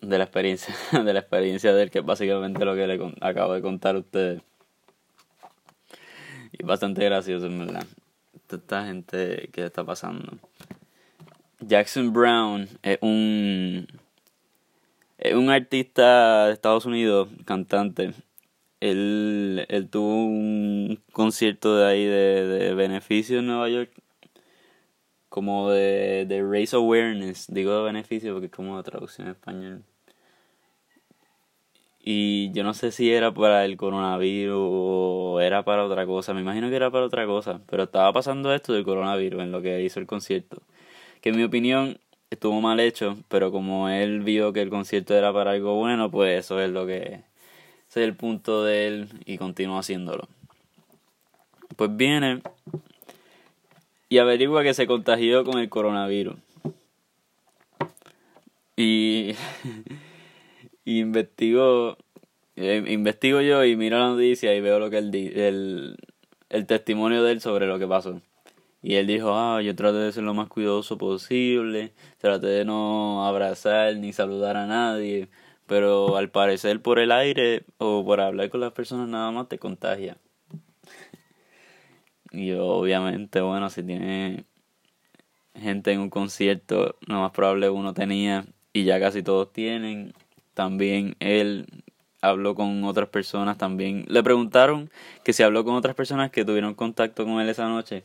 de 0.00 0.18
la 0.18 0.24
experiencia 0.24 0.74
de 1.04 1.12
la 1.12 1.20
experiencia 1.20 1.74
de 1.74 1.82
él, 1.82 1.90
que 1.90 1.98
es 1.98 2.04
básicamente 2.04 2.64
lo 2.64 2.76
que 2.76 2.86
le 2.86 3.12
acabo 3.20 3.54
de 3.54 3.60
contar 3.60 3.96
a 3.96 3.98
ustedes. 3.98 4.40
Y 6.52 6.62
bastante 6.64 7.04
gracioso, 7.04 7.46
en 7.46 7.58
verdad. 7.58 7.86
Esta 8.50 8.86
gente 8.86 9.50
que 9.52 9.66
está 9.66 9.84
pasando. 9.84 10.38
Jackson 11.60 12.12
Brown 12.12 12.68
es 12.82 12.98
un 13.02 13.86
es 15.18 15.34
un 15.34 15.50
artista 15.50 16.46
de 16.46 16.52
Estados 16.52 16.86
Unidos, 16.86 17.28
cantante. 17.44 18.14
Él, 18.80 19.66
él 19.68 19.88
tuvo 19.90 20.24
un 20.24 21.00
concierto 21.12 21.76
de 21.76 21.86
ahí 21.86 22.04
de, 22.04 22.46
de 22.46 22.74
beneficio 22.74 23.40
en 23.40 23.46
Nueva 23.46 23.68
York 23.68 23.90
como 25.28 25.70
de, 25.70 26.26
de 26.26 26.42
race 26.42 26.74
awareness, 26.74 27.46
digo 27.48 27.76
de 27.76 27.82
beneficio 27.84 28.32
porque 28.32 28.46
es 28.46 28.52
como 28.52 28.82
traducción 28.82 29.28
en 29.28 29.32
español. 29.34 29.84
Y 32.00 32.50
yo 32.52 32.64
no 32.64 32.74
sé 32.74 32.90
si 32.90 33.12
era 33.12 33.32
para 33.34 33.64
el 33.64 33.76
coronavirus 33.76 34.56
o 34.58 35.40
era 35.40 35.64
para 35.64 35.84
otra 35.84 36.06
cosa, 36.06 36.32
me 36.32 36.40
imagino 36.40 36.70
que 36.70 36.76
era 36.76 36.90
para 36.90 37.04
otra 37.06 37.26
cosa, 37.26 37.60
pero 37.66 37.84
estaba 37.84 38.12
pasando 38.12 38.54
esto 38.54 38.72
del 38.72 38.84
coronavirus 38.84 39.42
en 39.42 39.52
lo 39.52 39.60
que 39.62 39.82
hizo 39.82 40.00
el 40.00 40.06
concierto. 40.06 40.62
Que 41.20 41.30
en 41.30 41.36
mi 41.36 41.44
opinión 41.44 41.98
estuvo 42.30 42.60
mal 42.60 42.80
hecho, 42.80 43.16
pero 43.28 43.52
como 43.52 43.88
él 43.90 44.20
vio 44.20 44.52
que 44.52 44.62
el 44.62 44.70
concierto 44.70 45.14
era 45.14 45.32
para 45.32 45.52
algo 45.52 45.76
bueno, 45.76 46.10
pues 46.10 46.40
eso 46.46 46.60
es 46.60 46.70
lo 46.70 46.86
que... 46.86 47.22
Ese 47.88 48.02
es 48.02 48.08
el 48.08 48.14
punto 48.14 48.64
de 48.64 48.86
él 48.86 49.08
y 49.24 49.38
continúa 49.38 49.80
haciéndolo. 49.80 50.28
Pues 51.76 51.96
viene 51.96 52.42
y 54.08 54.18
averigua 54.18 54.62
que 54.62 54.74
se 54.74 54.86
contagió 54.86 55.44
con 55.44 55.58
el 55.58 55.68
coronavirus. 55.68 56.36
Y, 58.76 59.34
y 60.84 61.00
investigo, 61.00 61.96
eh, 62.56 62.84
investigo 62.88 63.40
yo 63.40 63.64
y 63.64 63.76
miro 63.76 63.98
la 63.98 64.10
noticia 64.10 64.54
y 64.54 64.60
veo 64.60 64.78
lo 64.78 64.90
que 64.90 64.98
él 64.98 65.14
el, 65.14 65.96
el 66.50 66.66
testimonio 66.66 67.22
de 67.22 67.32
él 67.32 67.40
sobre 67.40 67.66
lo 67.66 67.78
que 67.78 67.86
pasó. 67.86 68.20
Y 68.82 68.94
él 68.94 69.06
dijo, 69.06 69.32
ah, 69.34 69.60
yo 69.60 69.74
traté 69.74 69.96
de 69.98 70.12
ser 70.12 70.22
lo 70.22 70.34
más 70.34 70.48
cuidadoso 70.48 70.98
posible, 70.98 71.92
traté 72.18 72.46
de 72.46 72.64
no 72.64 73.26
abrazar 73.26 73.96
ni 73.96 74.12
saludar 74.12 74.56
a 74.56 74.66
nadie, 74.66 75.28
pero 75.68 76.16
al 76.16 76.30
parecer 76.30 76.82
por 76.82 76.98
el 76.98 77.12
aire 77.12 77.64
o 77.76 78.04
por 78.04 78.20
hablar 78.20 78.50
con 78.50 78.60
las 78.60 78.72
personas 78.72 79.08
nada 79.08 79.30
más 79.30 79.48
te 79.48 79.58
contagia. 79.58 80.16
Y 82.32 82.52
obviamente, 82.52 83.40
bueno, 83.40 83.70
si 83.70 83.82
tiene 83.82 84.44
gente 85.54 85.92
en 85.92 86.00
un 86.00 86.10
concierto, 86.10 86.96
lo 87.06 87.20
más 87.20 87.32
probable 87.32 87.68
uno 87.68 87.94
tenía 87.94 88.46
y 88.72 88.84
ya 88.84 88.98
casi 88.98 89.22
todos 89.22 89.52
tienen. 89.52 90.14
También 90.54 91.16
él 91.20 91.66
habló 92.22 92.54
con 92.54 92.84
otras 92.84 93.08
personas 93.10 93.58
también. 93.58 94.04
Le 94.08 94.22
preguntaron 94.22 94.90
que 95.22 95.32
si 95.32 95.42
habló 95.42 95.64
con 95.64 95.74
otras 95.74 95.94
personas 95.94 96.30
que 96.30 96.44
tuvieron 96.44 96.74
contacto 96.74 97.24
con 97.24 97.40
él 97.40 97.48
esa 97.48 97.68
noche. 97.68 98.04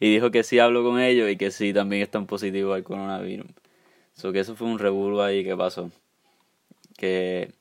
Y 0.00 0.10
dijo 0.10 0.30
que 0.30 0.42
sí 0.42 0.58
habló 0.58 0.82
con 0.82 1.00
ellos 1.00 1.30
y 1.30 1.36
que 1.36 1.50
sí 1.50 1.72
también 1.72 2.02
están 2.02 2.26
positivos 2.26 2.74
al 2.74 2.82
coronavirus. 2.82 3.46
So 4.14 4.32
que 4.32 4.40
eso 4.40 4.56
fue 4.56 4.68
un 4.68 4.78
revuelo 4.78 5.22
ahí 5.22 5.44
que 5.44 5.56
pasó. 5.56 5.90
Que 6.96 7.52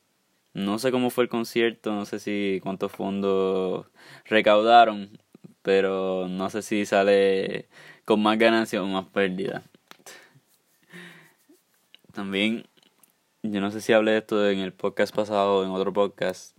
no 0.54 0.78
sé 0.80 0.92
cómo 0.92 1.10
fue 1.10 1.24
el 1.24 1.30
concierto, 1.30 1.94
no 1.94 2.06
sé 2.06 2.20
si 2.20 2.60
cuántos 2.62 2.92
fondos 2.92 3.88
recaudaron, 4.26 5.18
pero 5.64 6.28
no 6.30 6.50
sé 6.50 6.62
si 6.62 6.86
sale 6.86 7.68
con 8.06 8.22
más 8.22 8.38
ganancia 8.38 8.84
o 8.84 8.86
más 8.86 9.06
pérdida. 9.08 9.64
También, 12.14 12.68
yo 13.42 13.60
no 13.62 13.72
sé 13.72 13.82
si 13.82 13.94
hablé 13.94 14.12
de 14.12 14.18
esto 14.20 14.48
en 14.48 14.60
el 14.60 14.74
podcast 14.74 15.16
pasado 15.16 15.60
o 15.60 15.64
en 15.64 15.72
otro 15.72 15.92
podcast, 15.92 16.56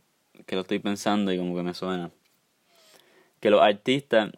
que 0.47 0.57
lo 0.57 0.63
estoy 0.63 0.81
pensando 0.81 1.33
y 1.33 1.39
como 1.39 1.55
que 1.55 1.63
me 1.63 1.75
suena. 1.75 2.11
Que 3.39 3.51
los 3.51 3.63
artistas 3.63 4.33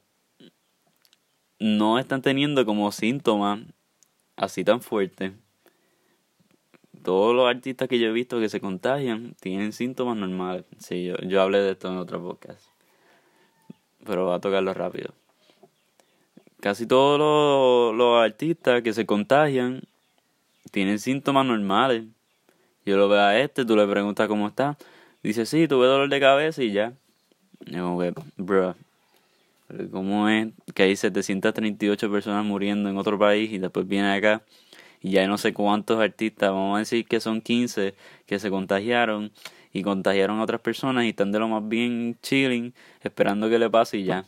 no 1.58 1.98
están 1.98 2.20
teniendo 2.20 2.66
como 2.66 2.92
síntomas 2.92 3.60
así 4.36 4.64
tan 4.64 4.82
fuertes. 4.82 5.32
Todos 7.06 7.34
los 7.36 7.48
artistas 7.48 7.88
que 7.88 8.00
yo 8.00 8.08
he 8.08 8.12
visto 8.12 8.40
que 8.40 8.48
se 8.48 8.60
contagian 8.60 9.34
tienen 9.40 9.72
síntomas 9.72 10.16
normales. 10.16 10.64
Sí, 10.78 11.04
yo, 11.04 11.14
yo 11.18 11.40
hablé 11.40 11.60
de 11.60 11.70
esto 11.70 11.88
en 11.88 11.98
otro 11.98 12.20
podcast 12.20 12.66
pero 14.06 14.26
va 14.26 14.36
a 14.36 14.40
tocarlo 14.40 14.72
rápido. 14.72 15.10
Casi 16.60 16.86
todos 16.86 17.18
los, 17.94 18.24
artistas 18.24 18.82
que 18.82 18.92
se 18.92 19.04
contagian 19.04 19.82
tienen 20.70 20.98
síntomas 20.98 21.44
normales. 21.44 22.04
Yo 22.86 22.96
lo 22.96 23.08
veo 23.08 23.20
a 23.20 23.38
este, 23.38 23.64
tú 23.64 23.76
le 23.76 23.86
preguntas 23.86 24.28
cómo 24.28 24.48
está. 24.48 24.78
Dice, 25.22 25.44
sí, 25.44 25.68
tuve 25.68 25.86
dolor 25.86 26.08
de 26.08 26.20
cabeza 26.20 26.62
y 26.62 26.72
ya. 26.72 26.94
Yo, 27.66 27.98
bro, 28.36 28.76
¿cómo 29.90 30.28
es 30.28 30.48
que 30.74 30.84
hay 30.84 30.96
738 30.96 32.10
personas 32.10 32.44
muriendo 32.44 32.88
en 32.88 32.96
otro 32.96 33.18
país 33.18 33.52
y 33.52 33.58
después 33.58 33.86
viene 33.86 34.12
acá 34.14 34.42
y 35.06 35.10
ya 35.10 35.20
hay 35.20 35.28
no 35.28 35.38
sé 35.38 35.54
cuántos 35.54 36.00
artistas, 36.00 36.50
vamos 36.50 36.74
a 36.74 36.78
decir 36.80 37.06
que 37.06 37.20
son 37.20 37.40
15 37.40 37.94
que 38.26 38.40
se 38.40 38.50
contagiaron 38.50 39.30
y 39.72 39.84
contagiaron 39.84 40.40
a 40.40 40.42
otras 40.42 40.60
personas 40.60 41.04
y 41.04 41.10
están 41.10 41.30
de 41.30 41.38
lo 41.38 41.46
más 41.46 41.68
bien 41.68 42.18
chilling, 42.22 42.74
esperando 43.04 43.48
que 43.48 43.60
le 43.60 43.70
pase 43.70 43.98
y 43.98 44.04
ya. 44.04 44.24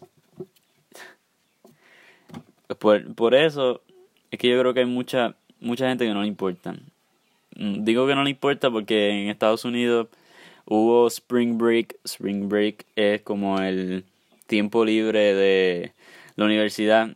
Por, 2.79 3.13
por 3.17 3.35
eso 3.35 3.83
es 4.31 4.39
que 4.39 4.49
yo 4.49 4.61
creo 4.61 4.73
que 4.73 4.81
hay 4.81 4.87
mucha, 4.87 5.35
mucha 5.59 5.89
gente 5.89 6.07
que 6.07 6.15
no 6.15 6.23
le 6.23 6.29
importa. 6.29 6.77
Mm, 7.57 7.83
digo 7.83 8.07
que 8.07 8.15
no 8.15 8.23
le 8.23 8.31
importa 8.31 8.71
porque 8.71 9.09
en 9.09 9.31
Estados 9.31 9.65
Unidos 9.65 10.07
hubo 10.65 11.09
Spring 11.09 11.59
Break. 11.59 11.97
Spring 12.05 12.49
Break 12.49 12.87
es 12.95 13.23
como 13.23 13.61
el 13.61 14.05
tiempo 14.47 14.85
libre 14.85 15.35
de 15.35 15.93
la 16.37 16.45
universidad. 16.45 17.09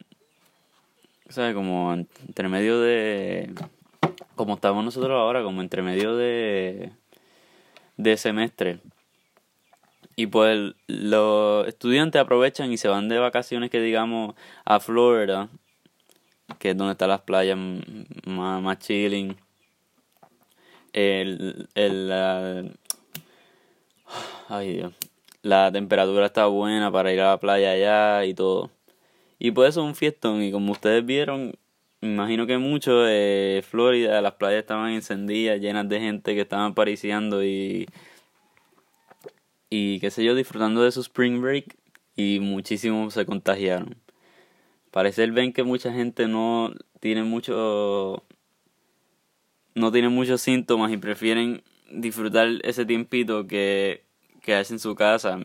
Sea, 1.33 1.55
como 1.55 1.95
entre 1.95 2.49
medio 2.49 2.81
de... 2.81 3.53
Como 4.35 4.55
estamos 4.55 4.85
nosotros 4.85 5.13
ahora, 5.13 5.43
como 5.43 5.61
entre 5.61 5.83
medio 5.83 6.17
de 6.17 6.93
de 7.97 8.17
semestre. 8.17 8.79
Y 10.17 10.27
pues 10.27 10.75
los 10.87 11.67
estudiantes 11.67 12.21
aprovechan 12.21 12.71
y 12.73 12.77
se 12.77 12.89
van 12.89 13.09
de 13.09 13.19
vacaciones 13.19 13.71
que 13.71 13.81
digamos 13.81 14.35
a 14.65 14.79
Florida, 14.79 15.49
que 16.59 16.71
es 16.71 16.77
donde 16.77 16.93
están 16.93 17.09
las 17.09 17.23
playas 17.23 17.59
más, 18.27 18.63
más 18.63 18.79
chilling. 18.79 19.37
El, 20.93 21.69
el, 21.75 22.77
ay 24.49 24.75
Dios, 24.75 24.93
la 25.41 25.73
temperatura 25.73 26.27
está 26.27 26.47
buena 26.47 26.93
para 26.93 27.13
ir 27.13 27.21
a 27.21 27.31
la 27.31 27.41
playa 27.41 27.71
allá 27.71 28.27
y 28.27 28.35
todo. 28.35 28.71
Y 29.45 29.51
pues 29.51 29.77
un 29.77 29.97
fiestón 29.97 30.41
y 30.41 30.53
como 30.53 30.71
ustedes 30.71 31.05
vieron, 31.05 31.59
imagino 32.01 32.47
que 32.47 32.59
mucho 32.59 33.01
de 33.01 33.65
Florida, 33.69 34.21
las 34.21 34.35
playas 34.35 34.61
estaban 34.61 34.93
encendidas, 34.93 35.61
llenas 35.61 35.89
de 35.89 35.99
gente 35.99 36.37
que 36.37 36.43
estaban 36.43 36.71
apareciendo 36.71 37.43
y, 37.43 37.89
y 39.69 39.99
qué 39.99 40.13
sé 40.13 40.23
yo, 40.23 40.37
disfrutando 40.37 40.85
de 40.85 40.93
su 40.93 41.01
spring 41.01 41.43
break 41.43 41.77
y 42.15 42.39
muchísimos 42.39 43.15
se 43.15 43.27
contagiaron. 43.27 43.97
Parece 44.93 45.29
ven 45.33 45.53
que 45.53 45.65
mucha 45.65 45.93
gente 45.93 46.29
no 46.29 46.73
tiene 47.01 47.25
mucho 47.25 48.23
no 49.75 49.91
tiene 49.91 50.09
muchos 50.09 50.41
síntomas 50.41 50.93
y 50.93 50.99
prefieren 50.99 51.65
disfrutar 51.91 52.49
ese 52.63 52.87
tiempito 52.87 53.49
que 53.49 54.05
quedarse 54.41 54.75
en 54.75 54.79
su 54.79 54.95
casa 54.95 55.41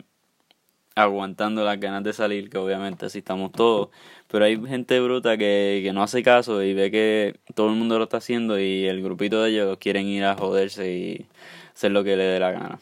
aguantando 0.97 1.63
las 1.63 1.79
ganas 1.79 2.03
de 2.03 2.11
salir, 2.11 2.49
que 2.49 2.57
obviamente 2.57 3.05
así 3.05 3.19
estamos 3.19 3.51
todos. 3.51 3.89
Pero 4.27 4.45
hay 4.45 4.59
gente 4.65 4.99
bruta 4.99 5.37
que, 5.37 5.81
que 5.83 5.93
no 5.93 6.01
hace 6.01 6.23
caso 6.23 6.63
y 6.63 6.73
ve 6.73 6.89
que 6.91 7.39
todo 7.55 7.69
el 7.69 7.75
mundo 7.75 7.97
lo 7.99 8.05
está 8.05 8.17
haciendo 8.17 8.59
y 8.59 8.85
el 8.85 9.03
grupito 9.03 9.43
de 9.43 9.51
ellos 9.51 9.77
quieren 9.77 10.07
ir 10.07 10.23
a 10.25 10.35
joderse 10.35 10.91
y 10.91 11.25
hacer 11.73 11.91
lo 11.91 12.03
que 12.03 12.17
le 12.17 12.23
dé 12.23 12.39
la 12.39 12.51
gana. 12.51 12.79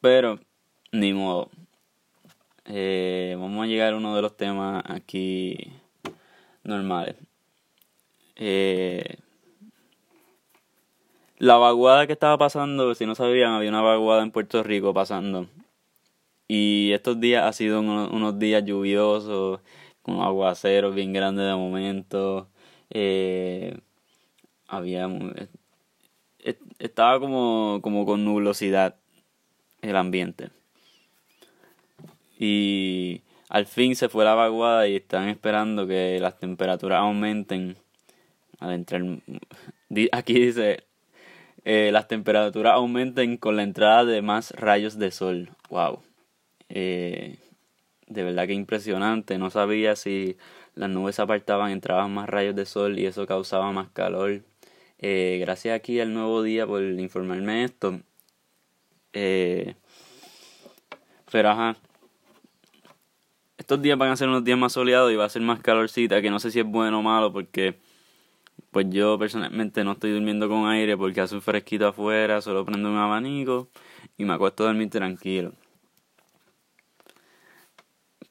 Pero, 0.00 0.38
ni 0.92 1.12
modo. 1.12 1.50
Eh, 2.66 3.36
vamos 3.38 3.64
a 3.64 3.66
llegar 3.66 3.94
a 3.94 3.96
uno 3.96 4.14
de 4.14 4.22
los 4.22 4.36
temas 4.36 4.84
aquí 4.86 5.72
normales. 6.62 7.16
Eh, 8.36 9.16
la 11.38 11.56
vaguada 11.56 12.06
que 12.06 12.12
estaba 12.12 12.38
pasando, 12.38 12.94
si 12.94 13.04
no 13.04 13.14
sabían, 13.16 13.52
había 13.52 13.70
una 13.70 13.82
vaguada 13.82 14.22
en 14.22 14.30
Puerto 14.30 14.62
Rico 14.62 14.94
pasando. 14.94 15.48
Y 16.48 16.92
estos 16.92 17.20
días 17.20 17.44
ha 17.44 17.52
sido 17.52 17.80
unos, 17.80 18.38
días 18.38 18.64
lluviosos, 18.64 19.60
con 20.02 20.20
aguaceros 20.20 20.94
bien 20.94 21.12
grandes 21.12 21.46
de 21.46 21.54
momento. 21.54 22.48
Eh, 22.90 23.78
había 24.68 25.08
estaba 26.78 27.18
como, 27.20 27.80
como 27.82 28.04
con 28.04 28.24
nublosidad 28.24 28.96
el 29.82 29.96
ambiente. 29.96 30.50
Y 32.38 33.22
al 33.48 33.66
fin 33.66 33.96
se 33.96 34.08
fue 34.08 34.24
la 34.24 34.34
vaguada 34.34 34.88
y 34.88 34.96
están 34.96 35.28
esperando 35.28 35.86
que 35.86 36.18
las 36.20 36.38
temperaturas 36.38 37.00
aumenten. 37.00 37.76
Aquí 40.12 40.34
dice, 40.34 40.84
eh, 41.64 41.90
las 41.92 42.08
temperaturas 42.08 42.74
aumenten 42.74 43.36
con 43.36 43.56
la 43.56 43.62
entrada 43.62 44.04
de 44.04 44.22
más 44.22 44.50
rayos 44.52 44.98
de 44.98 45.10
sol. 45.10 45.50
Wow. 45.70 46.02
Eh, 46.68 47.38
de 48.06 48.22
verdad 48.22 48.46
que 48.46 48.52
impresionante. 48.54 49.38
No 49.38 49.50
sabía 49.50 49.96
si 49.96 50.36
las 50.74 50.90
nubes 50.90 51.16
se 51.16 51.22
apartaban, 51.22 51.70
entraban 51.70 52.12
más 52.12 52.28
rayos 52.28 52.54
de 52.56 52.66
sol 52.66 52.98
y 52.98 53.06
eso 53.06 53.26
causaba 53.26 53.72
más 53.72 53.90
calor. 53.90 54.42
Eh, 54.98 55.38
gracias 55.40 55.76
aquí 55.76 56.00
al 56.00 56.14
nuevo 56.14 56.42
día 56.42 56.66
por 56.66 56.82
informarme 56.82 57.64
esto. 57.64 58.00
Eh, 59.12 59.74
pero 61.30 61.50
ajá. 61.50 61.76
Estos 63.56 63.80
días 63.80 63.96
van 63.96 64.10
a 64.10 64.16
ser 64.16 64.28
unos 64.28 64.44
días 64.44 64.58
más 64.58 64.72
soleados 64.72 65.12
y 65.12 65.16
va 65.16 65.24
a 65.24 65.28
ser 65.28 65.42
más 65.42 65.60
calorcita, 65.60 66.20
que 66.20 66.30
no 66.30 66.38
sé 66.38 66.50
si 66.50 66.60
es 66.60 66.66
bueno 66.66 66.98
o 66.98 67.02
malo 67.02 67.32
porque 67.32 67.78
pues 68.70 68.86
yo 68.90 69.18
personalmente 69.18 69.84
no 69.84 69.92
estoy 69.92 70.12
durmiendo 70.12 70.48
con 70.48 70.66
aire 70.68 70.96
porque 70.96 71.20
hace 71.20 71.34
un 71.34 71.42
fresquito 71.42 71.86
afuera, 71.86 72.40
solo 72.40 72.64
prendo 72.64 72.90
un 72.90 72.96
abanico 72.96 73.68
y 74.18 74.24
me 74.24 74.34
acuesto 74.34 74.64
a 74.64 74.66
dormir 74.66 74.90
tranquilo. 74.90 75.52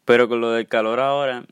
Pero 0.06 0.28
con 0.28 0.42
lo 0.42 0.52
del 0.52 0.68
calor 0.68 1.00
ahora, 1.00 1.46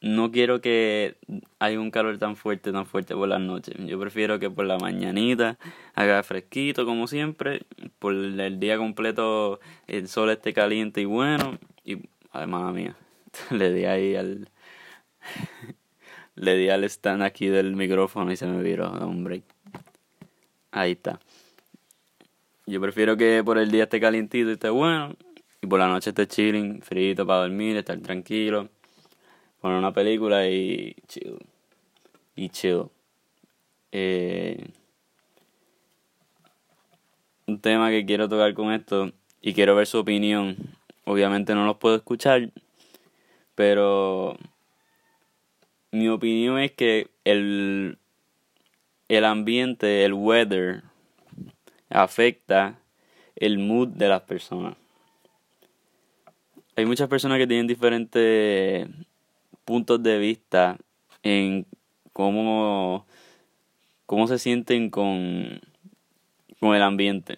no 0.00 0.30
quiero 0.30 0.60
que 0.60 1.16
haya 1.58 1.78
un 1.78 1.90
calor 1.90 2.18
tan 2.18 2.36
fuerte, 2.36 2.72
tan 2.72 2.86
fuerte 2.86 3.14
por 3.14 3.28
las 3.28 3.40
noches. 3.40 3.74
Yo 3.78 3.98
prefiero 4.00 4.38
que 4.38 4.50
por 4.50 4.64
la 4.64 4.78
mañanita 4.78 5.58
haga 5.94 6.22
fresquito 6.22 6.86
como 6.86 7.06
siempre, 7.06 7.62
por 7.98 8.14
el 8.14 8.60
día 8.60 8.78
completo 8.78 9.60
el 9.86 10.08
sol 10.08 10.30
esté 10.30 10.52
caliente 10.52 11.02
y 11.02 11.04
bueno. 11.04 11.58
Y 11.84 11.98
además 12.32 12.72
mía, 12.72 12.96
le 13.50 13.72
di 13.72 13.84
ahí 13.84 14.16
al 14.16 14.48
le 16.34 16.56
di 16.56 16.70
al 16.70 16.84
stand 16.84 17.22
aquí 17.22 17.48
del 17.48 17.76
micrófono 17.76 18.32
y 18.32 18.36
se 18.36 18.46
me 18.46 18.62
viró 18.62 18.90
hombre 18.90 19.42
Ahí 20.72 20.92
está. 20.92 21.20
Yo 22.66 22.80
prefiero 22.80 23.16
que 23.16 23.42
por 23.44 23.58
el 23.58 23.70
día 23.70 23.84
esté 23.84 24.00
calientito 24.00 24.48
y 24.48 24.52
esté 24.52 24.70
bueno. 24.70 25.16
Y 25.62 25.66
por 25.66 25.78
la 25.78 25.88
noche 25.88 26.10
esté 26.10 26.26
chilling, 26.26 26.80
frito 26.82 27.26
para 27.26 27.42
dormir, 27.42 27.76
estar 27.76 27.98
tranquilo. 28.00 28.68
Poner 29.60 29.78
una 29.78 29.92
película 29.92 30.48
y 30.48 30.96
chill. 31.06 31.38
Y 32.34 32.48
chill. 32.48 32.84
Eh, 33.92 34.68
un 37.46 37.60
tema 37.60 37.90
que 37.90 38.06
quiero 38.06 38.28
tocar 38.28 38.54
con 38.54 38.72
esto 38.72 39.12
y 39.42 39.52
quiero 39.52 39.74
ver 39.74 39.86
su 39.86 39.98
opinión. 39.98 40.56
Obviamente 41.04 41.54
no 41.54 41.66
los 41.66 41.76
puedo 41.76 41.96
escuchar, 41.96 42.50
pero 43.54 44.36
mi 45.90 46.08
opinión 46.08 46.58
es 46.58 46.72
que 46.72 47.08
el, 47.24 47.98
el 49.08 49.24
ambiente, 49.24 50.04
el 50.04 50.12
weather, 50.14 50.84
afecta 51.88 52.78
el 53.34 53.58
mood 53.58 53.88
de 53.88 54.08
las 54.08 54.22
personas. 54.22 54.76
Hay 56.76 56.86
muchas 56.86 57.08
personas 57.08 57.38
que 57.38 57.46
tienen 57.46 57.66
diferentes 57.66 58.88
puntos 59.64 60.02
de 60.02 60.18
vista 60.18 60.78
en 61.22 61.66
cómo, 62.12 63.06
cómo 64.06 64.26
se 64.26 64.38
sienten 64.38 64.90
con, 64.90 65.60
con 66.58 66.74
el 66.74 66.82
ambiente. 66.82 67.36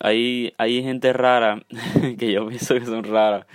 Hay, 0.00 0.54
hay 0.56 0.82
gente 0.82 1.12
rara, 1.12 1.64
que 2.18 2.32
yo 2.32 2.48
pienso 2.48 2.74
que 2.74 2.86
son 2.86 3.04
raras, 3.04 3.46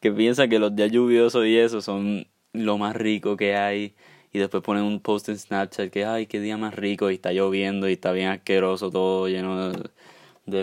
que 0.00 0.12
piensan 0.12 0.48
que 0.48 0.58
los 0.58 0.74
días 0.74 0.90
lluviosos 0.90 1.46
y 1.46 1.56
eso 1.56 1.80
son 1.80 2.26
lo 2.52 2.78
más 2.78 2.94
rico 2.94 3.36
que 3.36 3.56
hay 3.56 3.94
y 4.32 4.38
después 4.38 4.62
ponen 4.62 4.82
un 4.84 5.00
post 5.00 5.28
en 5.28 5.38
Snapchat 5.38 5.90
que 5.90 6.04
ay 6.04 6.26
qué 6.26 6.40
día 6.40 6.56
más 6.56 6.74
rico 6.74 7.10
y 7.10 7.14
está 7.14 7.32
lloviendo 7.32 7.88
y 7.88 7.94
está 7.94 8.12
bien 8.12 8.28
asqueroso 8.28 8.90
todo 8.90 9.28
lleno 9.28 9.70
de, 9.70 9.90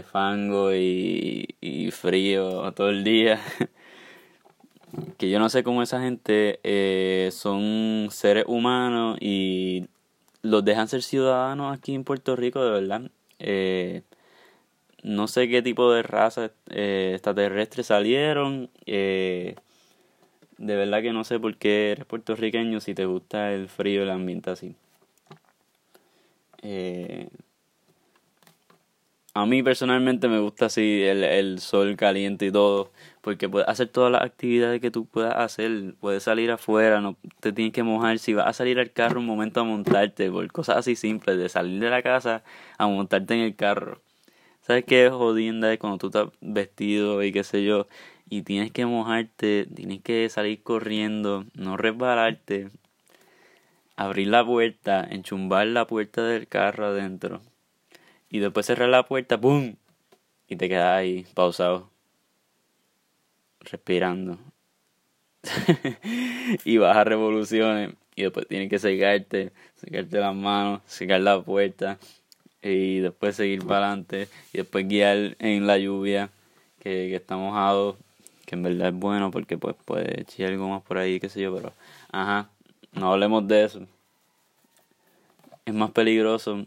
fango 0.03 0.73
y, 0.75 1.55
y, 1.61 1.91
frío 1.91 2.71
todo 2.73 2.89
el 2.89 3.03
día. 3.03 3.39
Que 5.17 5.29
yo 5.29 5.39
no 5.39 5.47
sé 5.49 5.63
cómo 5.63 5.81
esa 5.81 6.01
gente 6.01 6.59
eh, 6.63 7.29
son 7.31 8.09
seres 8.11 8.43
humanos 8.45 9.17
y 9.21 9.87
los 10.41 10.65
dejan 10.65 10.89
ser 10.89 11.01
ciudadanos 11.01 11.73
aquí 11.73 11.95
en 11.95 12.03
Puerto 12.03 12.35
Rico 12.35 12.61
de 12.61 12.71
verdad. 12.71 13.11
Eh, 13.39 14.03
no 15.03 15.29
sé 15.29 15.47
qué 15.47 15.61
tipo 15.61 15.93
de 15.93 16.03
raza 16.03 16.51
eh, 16.69 17.11
extraterrestres 17.13 17.87
salieron. 17.87 18.69
De 20.61 20.75
verdad 20.75 21.01
que 21.01 21.11
no 21.11 21.23
sé 21.23 21.39
por 21.39 21.57
qué 21.57 21.93
eres 21.93 22.05
puertorriqueño 22.05 22.81
si 22.81 22.93
te 22.93 23.05
gusta 23.05 23.51
el 23.51 23.67
frío 23.67 24.03
el 24.03 24.11
ambiente 24.11 24.51
así. 24.51 24.75
Eh, 26.61 27.29
a 29.33 29.45
mí 29.45 29.63
personalmente 29.63 30.27
me 30.27 30.39
gusta 30.39 30.65
así 30.65 31.03
el, 31.03 31.23
el 31.23 31.59
sol 31.59 31.95
caliente 31.95 32.47
y 32.47 32.51
todo, 32.51 32.91
porque 33.21 33.47
puedes 33.47 33.67
hacer 33.69 33.87
todas 33.87 34.11
las 34.11 34.23
actividades 34.23 34.81
que 34.81 34.91
tú 34.91 35.05
puedas 35.05 35.35
hacer, 35.35 35.95
puedes 35.99 36.23
salir 36.23 36.51
afuera, 36.51 36.99
no 37.01 37.15
te 37.39 37.53
tienes 37.53 37.73
que 37.73 37.83
mojar, 37.83 38.19
si 38.19 38.33
vas 38.33 38.47
a 38.47 38.53
salir 38.53 38.79
al 38.79 38.91
carro 38.91 39.19
un 39.21 39.25
momento 39.25 39.61
a 39.61 39.63
montarte, 39.63 40.29
por 40.29 40.51
cosas 40.51 40.77
así 40.77 40.95
simples, 40.95 41.37
de 41.37 41.49
salir 41.49 41.79
de 41.79 41.89
la 41.89 42.01
casa 42.01 42.43
a 42.77 42.87
montarte 42.87 43.33
en 43.35 43.41
el 43.41 43.55
carro. 43.55 44.01
¿Sabes 44.61 44.85
qué 44.85 45.07
es 45.07 45.11
jodienda? 45.11 45.73
Es 45.73 45.79
cuando 45.79 45.97
tú 45.97 46.07
estás 46.07 46.29
vestido 46.41 47.23
y 47.23 47.31
qué 47.31 47.43
sé 47.43 47.63
yo, 47.63 47.87
y 48.29 48.43
tienes 48.43 48.71
que 48.71 48.85
mojarte, 48.85 49.67
tienes 49.73 50.01
que 50.01 50.29
salir 50.29 50.61
corriendo, 50.63 51.45
no 51.55 51.77
resbalarte, 51.77 52.69
abrir 53.95 54.27
la 54.27 54.45
puerta, 54.45 55.07
enchumbar 55.09 55.67
la 55.67 55.87
puerta 55.87 56.23
del 56.23 56.47
carro 56.47 56.87
adentro 56.87 57.41
y 58.31 58.39
después 58.39 58.65
cerrar 58.65 58.89
la 58.89 59.03
puerta, 59.03 59.39
¡pum! 59.39 59.75
Y 60.47 60.55
te 60.55 60.69
quedas 60.69 60.97
ahí 60.97 61.25
pausado, 61.35 61.91
respirando. 63.59 64.39
y 66.65 66.77
bajas 66.77 67.07
revoluciones 67.07 67.93
y 68.15 68.23
después 68.23 68.47
tienes 68.47 68.69
que 68.69 68.79
secarte, 68.79 69.51
secarte 69.75 70.19
las 70.19 70.35
manos, 70.35 70.81
secar 70.85 71.21
la 71.21 71.41
puerta 71.41 71.99
y 72.61 72.99
después 72.99 73.35
seguir 73.35 73.65
para 73.65 73.87
adelante 73.87 74.27
y 74.53 74.59
después 74.59 74.87
guiar 74.87 75.35
en 75.39 75.67
la 75.67 75.77
lluvia 75.77 76.29
que, 76.79 77.09
que 77.09 77.15
está 77.15 77.37
mojado 77.37 77.97
que 78.45 78.55
en 78.55 78.63
verdad 78.63 78.89
es 78.89 78.93
bueno 78.93 79.31
porque 79.31 79.57
pues 79.57 79.75
puede 79.85 80.21
echar 80.21 80.47
algo 80.47 80.69
más 80.69 80.83
por 80.83 80.97
ahí, 80.97 81.19
qué 81.19 81.29
sé 81.29 81.41
yo, 81.41 81.55
pero 81.55 81.73
ajá, 82.11 82.49
no 82.93 83.13
hablemos 83.13 83.47
de 83.47 83.63
eso. 83.63 83.87
Es 85.65 85.73
más 85.73 85.91
peligroso 85.91 86.65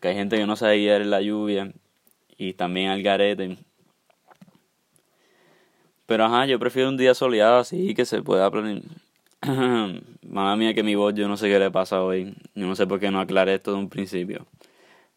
que 0.00 0.08
hay 0.08 0.14
gente 0.14 0.36
que 0.36 0.46
no 0.46 0.56
sabe 0.56 0.78
guiar 0.78 1.02
en 1.02 1.10
la 1.10 1.20
lluvia 1.20 1.72
y 2.36 2.54
también 2.54 2.90
al 2.90 3.02
garete. 3.02 3.58
Pero 6.06 6.24
ajá, 6.24 6.46
yo 6.46 6.58
prefiero 6.58 6.88
un 6.88 6.96
día 6.96 7.14
soleado 7.14 7.58
así 7.58 7.94
que 7.94 8.04
se 8.06 8.22
pueda 8.22 8.50
planear. 8.50 8.82
Mamá 10.22 10.56
mía 10.56 10.74
que 10.74 10.82
mi 10.82 10.94
voz 10.94 11.14
yo 11.14 11.28
no 11.28 11.36
sé 11.36 11.48
qué 11.48 11.58
le 11.58 11.70
pasa 11.70 12.02
hoy. 12.02 12.34
Yo 12.54 12.66
no 12.66 12.74
sé 12.74 12.86
por 12.86 13.00
qué 13.00 13.10
no 13.10 13.20
aclaré 13.20 13.54
esto 13.54 13.72
de 13.72 13.78
un 13.78 13.88
principio. 13.88 14.46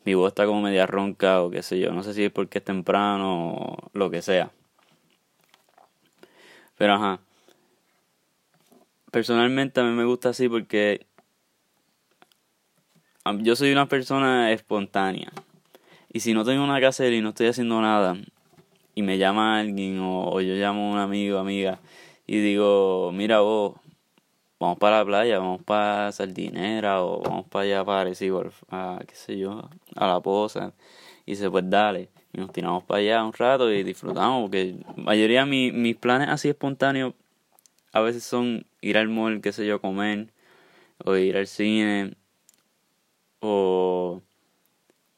Mi 0.03 0.15
voz 0.15 0.29
está 0.29 0.45
como 0.45 0.61
media 0.61 0.85
ronca 0.87 1.41
o 1.41 1.49
qué 1.49 1.63
sé 1.63 1.79
yo. 1.79 1.91
No 1.93 2.03
sé 2.03 2.13
si 2.13 2.25
es 2.25 2.31
porque 2.31 2.57
es 2.57 2.65
temprano 2.65 3.53
o 3.53 3.89
lo 3.93 4.09
que 4.09 4.21
sea. 4.21 4.51
Pero 6.77 6.95
ajá. 6.95 7.19
Personalmente 9.11 9.79
a 9.79 9.83
mí 9.83 9.91
me 9.91 10.05
gusta 10.05 10.29
así 10.29 10.49
porque 10.49 11.05
yo 13.39 13.55
soy 13.55 13.71
una 13.71 13.87
persona 13.87 14.51
espontánea. 14.51 15.31
Y 16.11 16.21
si 16.21 16.33
no 16.33 16.43
tengo 16.43 16.65
nada 16.67 16.79
que 16.79 16.87
hacer 16.87 17.13
y 17.13 17.21
no 17.21 17.29
estoy 17.29 17.47
haciendo 17.47 17.81
nada, 17.81 18.17
y 18.95 19.03
me 19.03 19.17
llama 19.17 19.59
alguien 19.59 19.99
o, 20.01 20.41
yo 20.41 20.55
llamo 20.55 20.89
a 20.89 20.93
un 20.93 20.97
amigo 20.99 21.37
amiga 21.37 21.79
y 22.27 22.39
digo, 22.39 23.11
mira 23.13 23.39
vos, 23.39 23.75
vamos 24.59 24.77
para 24.77 24.99
la 24.99 25.05
playa, 25.05 25.39
vamos 25.39 25.61
para 25.63 26.11
Sardinera 26.11 27.01
o 27.03 27.21
vamos 27.21 27.47
para 27.47 27.63
allá 27.63 27.85
para 27.85 28.01
Arecibo, 28.01 28.43
a 28.69 28.99
qué 29.07 29.15
sé 29.15 29.37
yo, 29.37 29.69
a 29.95 30.07
la 30.07 30.19
posa. 30.19 30.73
Y 31.25 31.31
dice, 31.31 31.49
pues 31.49 31.69
dale. 31.69 32.09
Y 32.33 32.39
nos 32.39 32.51
tiramos 32.51 32.83
para 32.83 32.99
allá 32.99 33.23
un 33.23 33.33
rato 33.33 33.71
y 33.71 33.83
disfrutamos, 33.83 34.43
porque 34.43 34.75
mayoría 34.95 35.41
de 35.41 35.45
mi, 35.45 35.71
mis 35.71 35.95
planes 35.95 36.29
así 36.29 36.49
espontáneos 36.49 37.13
a 37.93 38.01
veces 38.01 38.23
son 38.23 38.65
ir 38.81 38.97
al 38.97 39.09
mall, 39.09 39.41
qué 39.41 39.51
sé 39.51 39.65
yo, 39.65 39.81
comer, 39.81 40.27
o 41.03 41.15
ir 41.15 41.37
al 41.37 41.47
cine, 41.47 42.15
o 43.41 44.21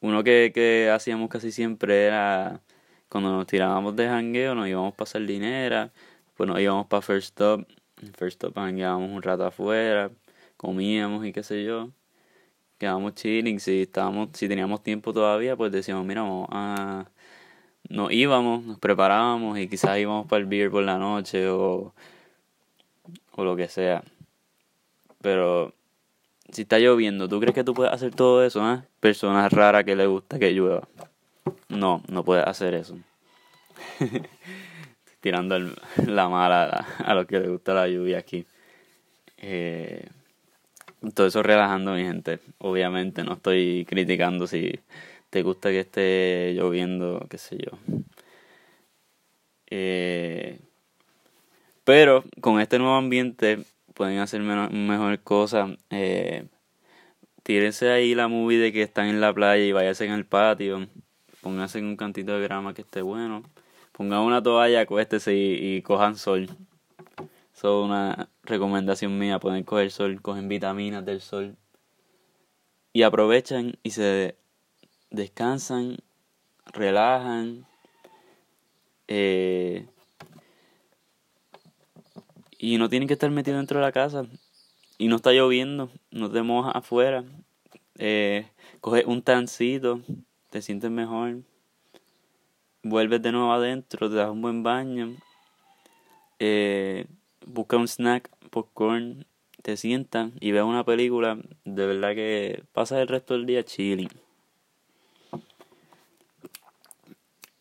uno 0.00 0.24
que, 0.24 0.52
que 0.54 0.90
hacíamos 0.90 1.28
casi 1.30 1.52
siempre 1.52 2.06
era 2.06 2.60
cuando 3.08 3.32
nos 3.32 3.46
tirábamos 3.46 3.96
de 3.96 4.08
jangueo, 4.08 4.54
nos 4.54 4.68
íbamos 4.68 4.94
para 4.94 5.06
Sardinera, 5.06 5.92
pues 6.36 6.48
nos 6.48 6.60
íbamos 6.60 6.86
para 6.88 7.02
First 7.02 7.28
Stop, 7.28 7.66
First 8.18 8.42
Stop 8.44 8.54
jangueábamos 8.56 9.10
un 9.10 9.22
rato 9.22 9.46
afuera, 9.46 10.10
comíamos 10.56 11.24
y 11.26 11.32
qué 11.32 11.42
sé 11.42 11.64
yo, 11.64 11.90
quedábamos 12.78 13.14
chilling, 13.14 13.60
si 13.60 13.82
estábamos, 13.82 14.30
si 14.34 14.48
teníamos 14.48 14.82
tiempo 14.82 15.12
todavía, 15.12 15.56
pues 15.56 15.72
decíamos, 15.72 16.04
mira, 16.06 16.22
vamos 16.22 16.48
a 16.50 17.06
nos 17.88 18.12
íbamos, 18.12 18.64
nos 18.64 18.78
preparábamos 18.78 19.58
y 19.58 19.68
quizás 19.68 19.98
íbamos 19.98 20.26
para 20.26 20.40
el 20.40 20.46
beer 20.46 20.70
por 20.70 20.82
la 20.84 20.98
noche 20.98 21.48
o, 21.48 21.94
o 23.32 23.44
lo 23.44 23.56
que 23.56 23.68
sea. 23.68 24.02
Pero 25.20 25.74
si 26.50 26.62
está 26.62 26.78
lloviendo, 26.78 27.28
¿tú 27.28 27.40
crees 27.40 27.54
que 27.54 27.64
tú 27.64 27.74
puedes 27.74 27.92
hacer 27.92 28.14
todo 28.14 28.44
eso? 28.44 28.72
Eh? 28.72 28.82
Personas 29.00 29.52
raras 29.52 29.84
que 29.84 29.96
le 29.96 30.06
gusta 30.06 30.38
que 30.38 30.52
llueva. 30.52 30.88
No, 31.68 32.02
no 32.08 32.24
puedes 32.24 32.46
hacer 32.46 32.74
eso. 32.74 32.96
Tirando 35.20 35.58
la 36.06 36.28
mala 36.28 36.86
a, 36.98 37.14
los 37.14 37.26
que 37.26 37.40
les 37.40 37.48
gusta 37.48 37.74
la 37.74 37.88
lluvia 37.88 38.18
aquí. 38.18 38.46
Eh, 39.38 40.06
todo 41.14 41.26
eso 41.26 41.42
relajando 41.42 41.94
mi 41.94 42.02
gente. 42.02 42.40
Obviamente 42.58 43.24
no 43.24 43.34
estoy 43.34 43.86
criticando 43.88 44.46
si 44.46 44.80
te 45.30 45.42
gusta 45.42 45.70
que 45.70 45.80
esté 45.80 46.52
lloviendo, 46.54 47.26
qué 47.28 47.38
sé 47.38 47.56
yo. 47.58 47.78
Eh, 49.70 50.60
pero 51.84 52.24
con 52.40 52.60
este 52.60 52.78
nuevo 52.78 52.94
ambiente 52.94 53.64
pueden 53.94 54.18
hacer 54.18 54.42
mejor 54.42 55.20
cosas. 55.22 55.70
Eh, 55.90 56.46
tírense 57.42 57.90
ahí 57.90 58.14
la 58.14 58.28
movie 58.28 58.58
de 58.58 58.72
que 58.72 58.82
están 58.82 59.06
en 59.06 59.20
la 59.20 59.32
playa 59.32 59.64
y 59.64 59.72
váyanse 59.72 60.04
en 60.06 60.12
el 60.12 60.26
patio 60.26 60.88
pónganse 61.44 61.78
en 61.78 61.84
un 61.84 61.96
cantito 61.96 62.32
de 62.32 62.42
grama 62.42 62.72
que 62.72 62.80
esté 62.80 63.02
bueno, 63.02 63.42
pongan 63.92 64.20
una 64.20 64.42
toalla, 64.42 64.80
acuéstese 64.80 65.34
y, 65.34 65.76
y 65.76 65.82
cojan 65.82 66.16
sol. 66.16 66.48
Eso 67.54 67.80
es 67.80 67.84
una 67.86 68.30
recomendación 68.44 69.18
mía, 69.18 69.38
pueden 69.38 69.62
coger 69.62 69.90
sol, 69.90 70.22
cogen 70.22 70.48
vitaminas 70.48 71.04
del 71.04 71.20
sol 71.20 71.56
y 72.94 73.02
aprovechan 73.02 73.74
y 73.82 73.90
se 73.90 74.36
descansan, 75.10 75.98
relajan, 76.72 77.66
eh, 79.06 79.86
y 82.64 82.78
no 82.78 82.88
tienen 82.88 83.06
que 83.06 83.12
estar 83.12 83.30
metidos 83.30 83.58
dentro 83.58 83.78
de 83.78 83.84
la 83.84 83.92
casa. 83.92 84.24
Y 84.96 85.08
no 85.08 85.16
está 85.16 85.32
lloviendo, 85.32 85.90
no 86.10 86.30
te 86.30 86.42
mojas 86.42 86.74
afuera, 86.74 87.24
eh, 87.98 88.48
coge 88.80 89.04
un 89.06 89.22
tancito 89.22 90.00
te 90.48 90.62
sientes 90.62 90.88
mejor, 90.88 91.42
vuelves 92.84 93.20
de 93.20 93.32
nuevo 93.32 93.52
adentro, 93.52 94.08
te 94.08 94.14
das 94.14 94.30
un 94.30 94.40
buen 94.40 94.62
baño, 94.62 95.16
eh, 96.38 97.06
busca 97.44 97.76
un 97.76 97.88
snack, 97.88 98.30
popcorn, 98.50 99.26
te 99.62 99.76
sientas 99.76 100.30
y 100.38 100.52
ves 100.52 100.62
una 100.62 100.84
película, 100.84 101.38
de 101.64 101.86
verdad 101.86 102.14
que 102.14 102.62
pasas 102.72 103.00
el 103.00 103.08
resto 103.08 103.34
del 103.34 103.46
día 103.46 103.64
chilling. 103.64 104.10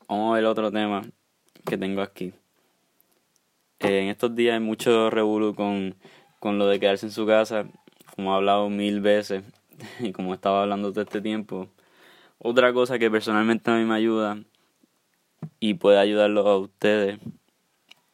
Vamos 0.08 0.32
a 0.32 0.36
ver 0.36 0.46
otro 0.46 0.72
tema 0.72 1.02
que 1.66 1.80
tengo 1.80 2.04
aquí. 2.04 2.32
Eh, 3.84 4.00
en 4.00 4.08
estos 4.08 4.34
días 4.34 4.54
hay 4.54 4.62
mucho 4.62 5.10
revuelo 5.10 5.54
con, 5.56 5.96
con 6.40 6.58
lo 6.58 6.68
de 6.68 6.80
quedarse 6.80 7.06
en 7.06 7.12
su 7.12 7.26
casa, 7.26 7.66
como 8.16 8.32
he 8.32 8.36
hablado 8.36 8.70
mil 8.70 9.02
veces 9.02 9.44
y 10.00 10.14
como 10.14 10.34
estaba 10.34 10.62
hablando 10.62 10.92
todo 10.92 11.02
este 11.02 11.20
tiempo. 11.20 11.68
Otra 12.40 12.72
cosa 12.72 12.98
que 12.98 13.12
personalmente 13.12 13.70
a 13.72 13.76
mí 13.76 13.84
me 13.84 13.96
ayuda 13.96 14.40
y 15.60 15.74
puede 15.74 16.00
ayudarlos 16.00 16.46
a 16.46 16.58
ustedes 16.58 17.20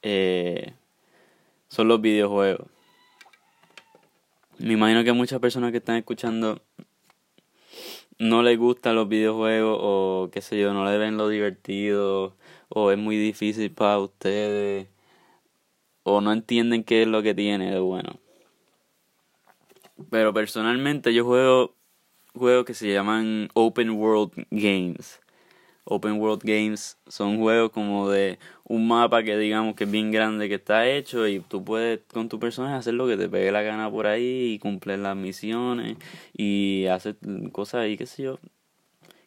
eh, 0.01 0.73
son 1.67 1.87
los 1.87 2.01
videojuegos. 2.01 2.67
Me 4.57 4.73
imagino 4.73 5.03
que 5.03 5.13
muchas 5.13 5.39
personas 5.39 5.71
que 5.71 5.77
están 5.77 5.97
escuchando 5.97 6.61
no 8.17 8.41
les 8.41 8.57
gustan 8.57 8.95
los 8.95 9.07
videojuegos 9.07 9.77
o 9.79 10.29
qué 10.31 10.41
sé 10.41 10.59
yo, 10.59 10.73
no 10.73 10.83
le 10.85 10.97
ven 10.97 11.15
lo 11.15 11.29
divertido 11.29 12.35
o 12.69 12.91
es 12.91 12.97
muy 12.97 13.17
difícil 13.17 13.71
para 13.71 13.99
ustedes 13.99 14.87
o 16.09 16.21
no 16.21 16.33
entienden 16.33 16.83
qué 16.83 17.03
es 17.03 17.07
lo 17.07 17.21
que 17.21 17.35
tiene 17.35 17.71
de 17.71 17.79
bueno. 17.79 18.19
Pero 20.09 20.33
personalmente 20.33 21.13
yo 21.13 21.25
juego 21.25 21.75
juegos 22.33 22.65
que 22.65 22.73
se 22.73 22.91
llaman 22.91 23.49
Open 23.53 23.91
World 23.91 24.31
Games. 24.49 25.19
Open 25.83 26.19
World 26.19 26.43
Games 26.43 26.97
son 27.07 27.39
juegos 27.39 27.71
como 27.71 28.09
de 28.09 28.37
un 28.63 28.87
mapa 28.87 29.23
que 29.23 29.37
digamos 29.37 29.75
que 29.75 29.85
es 29.85 29.91
bien 29.91 30.11
grande 30.11 30.47
que 30.47 30.55
está 30.55 30.87
hecho 30.87 31.27
y 31.27 31.39
tú 31.39 31.63
puedes 31.63 32.01
con 32.13 32.29
tu 32.29 32.39
personaje 32.39 32.75
hacer 32.75 32.93
lo 32.93 33.07
que 33.07 33.17
te 33.17 33.27
pegue 33.27 33.51
la 33.51 33.63
gana 33.63 33.89
por 33.89 34.05
ahí 34.05 34.53
y 34.53 34.59
cumplir 34.59 34.99
las 34.99 35.15
misiones 35.15 35.97
y 36.33 36.85
hacer 36.87 37.17
cosas 37.51 37.81
ahí, 37.81 37.97
qué 37.97 38.05
sé 38.05 38.23
yo. 38.23 38.39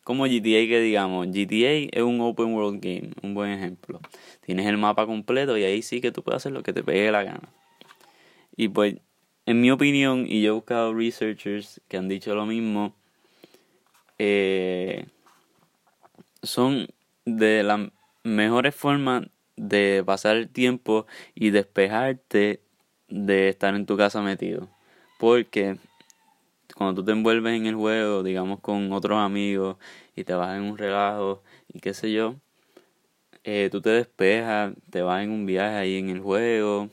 Como 0.04 0.26
GTA 0.26 0.66
que 0.66 0.80
digamos, 0.80 1.28
GTA 1.28 1.88
es 1.92 2.02
un 2.02 2.20
open 2.20 2.54
world 2.54 2.80
game, 2.82 3.10
un 3.22 3.34
buen 3.34 3.50
ejemplo. 3.52 4.00
Tienes 4.44 4.66
el 4.66 4.76
mapa 4.76 5.06
completo 5.06 5.56
y 5.56 5.64
ahí 5.64 5.82
sí 5.82 6.00
que 6.00 6.10
tú 6.10 6.22
puedes 6.22 6.38
hacer 6.38 6.52
lo 6.52 6.62
que 6.62 6.72
te 6.72 6.82
pegue 6.82 7.12
la 7.12 7.22
gana. 7.22 7.52
Y 8.56 8.68
pues 8.68 8.96
en 9.46 9.60
mi 9.60 9.70
opinión, 9.70 10.26
y 10.28 10.42
yo 10.42 10.50
he 10.50 10.54
buscado 10.54 10.94
researchers 10.94 11.80
que 11.88 11.96
han 11.96 12.08
dicho 12.08 12.34
lo 12.34 12.46
mismo, 12.46 12.94
eh, 14.18 15.06
son 16.42 16.88
de 17.24 17.62
las 17.62 17.80
mejores 18.24 18.74
formas 18.74 19.26
de 19.56 20.02
pasar 20.04 20.36
el 20.36 20.48
tiempo 20.48 21.06
y 21.34 21.50
despejarte 21.50 22.60
de 23.08 23.48
estar 23.48 23.74
en 23.74 23.86
tu 23.86 23.96
casa 23.96 24.22
metido. 24.22 24.68
Porque 25.18 25.76
cuando 26.82 27.02
tú 27.02 27.06
te 27.06 27.12
envuelves 27.12 27.54
en 27.54 27.66
el 27.66 27.74
juego, 27.74 28.22
digamos 28.22 28.60
con 28.60 28.92
otros 28.92 29.18
amigos, 29.18 29.76
y 30.16 30.24
te 30.24 30.34
vas 30.34 30.56
en 30.56 30.64
un 30.64 30.78
relajo 30.78 31.42
y 31.72 31.80
qué 31.80 31.94
sé 31.94 32.12
yo, 32.12 32.36
eh, 33.44 33.68
tú 33.70 33.80
te 33.80 33.90
despejas, 33.90 34.74
te 34.90 35.02
vas 35.02 35.22
en 35.22 35.30
un 35.30 35.46
viaje 35.46 35.76
ahí 35.76 35.96
en 35.96 36.10
el 36.10 36.20
juego, 36.20 36.90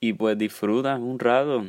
y 0.00 0.12
pues 0.14 0.36
disfrutas 0.38 0.98
un 1.00 1.18
rato, 1.18 1.66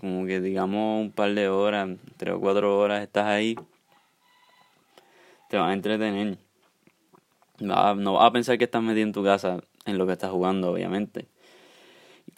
como 0.00 0.26
que 0.26 0.40
digamos 0.40 1.00
un 1.00 1.12
par 1.12 1.34
de 1.34 1.48
horas, 1.48 1.90
tres 2.16 2.34
o 2.34 2.40
cuatro 2.40 2.78
horas 2.78 3.02
estás 3.02 3.26
ahí, 3.26 3.56
te 5.48 5.56
vas 5.56 5.70
a 5.70 5.72
entretener. 5.72 6.38
No, 7.60 7.74
vas 7.74 8.24
a 8.24 8.32
pensar 8.32 8.56
que 8.56 8.64
estás 8.64 8.82
metido 8.82 9.06
en 9.06 9.12
tu 9.12 9.24
casa 9.24 9.60
en 9.84 9.98
lo 9.98 10.06
que 10.06 10.12
estás 10.12 10.30
jugando, 10.30 10.70
obviamente. 10.70 11.26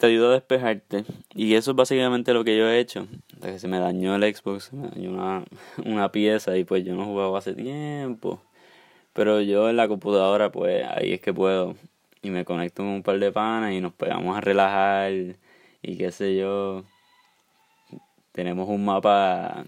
Te 0.01 0.07
ayuda 0.07 0.29
a 0.29 0.31
despejarte. 0.31 1.05
Y 1.35 1.53
eso 1.53 1.69
es 1.71 1.77
básicamente 1.77 2.33
lo 2.33 2.43
que 2.43 2.57
yo 2.57 2.67
he 2.67 2.79
hecho. 2.79 3.05
Que 3.39 3.59
se 3.59 3.67
me 3.67 3.77
dañó 3.77 4.15
el 4.15 4.35
Xbox, 4.35 4.73
me 4.73 4.87
dañó 4.87 5.11
una, 5.11 5.43
una 5.85 6.11
pieza 6.11 6.57
y 6.57 6.63
pues 6.63 6.83
yo 6.83 6.95
no 6.95 7.05
jugaba 7.05 7.37
hace 7.37 7.53
tiempo. 7.53 8.41
Pero 9.13 9.41
yo 9.41 9.69
en 9.69 9.77
la 9.77 9.87
computadora, 9.87 10.51
pues 10.51 10.83
ahí 10.87 11.13
es 11.13 11.21
que 11.21 11.35
puedo 11.35 11.75
y 12.23 12.31
me 12.31 12.45
conecto 12.45 12.81
con 12.81 12.93
un 12.93 13.03
par 13.03 13.19
de 13.19 13.31
panas 13.31 13.73
y 13.73 13.79
nos 13.79 13.93
pegamos 13.93 14.35
a 14.35 14.41
relajar 14.41 15.11
y 15.83 15.97
qué 15.97 16.11
sé 16.11 16.35
yo. 16.35 16.83
Tenemos 18.31 18.67
un 18.69 18.83
mapa, 18.83 19.65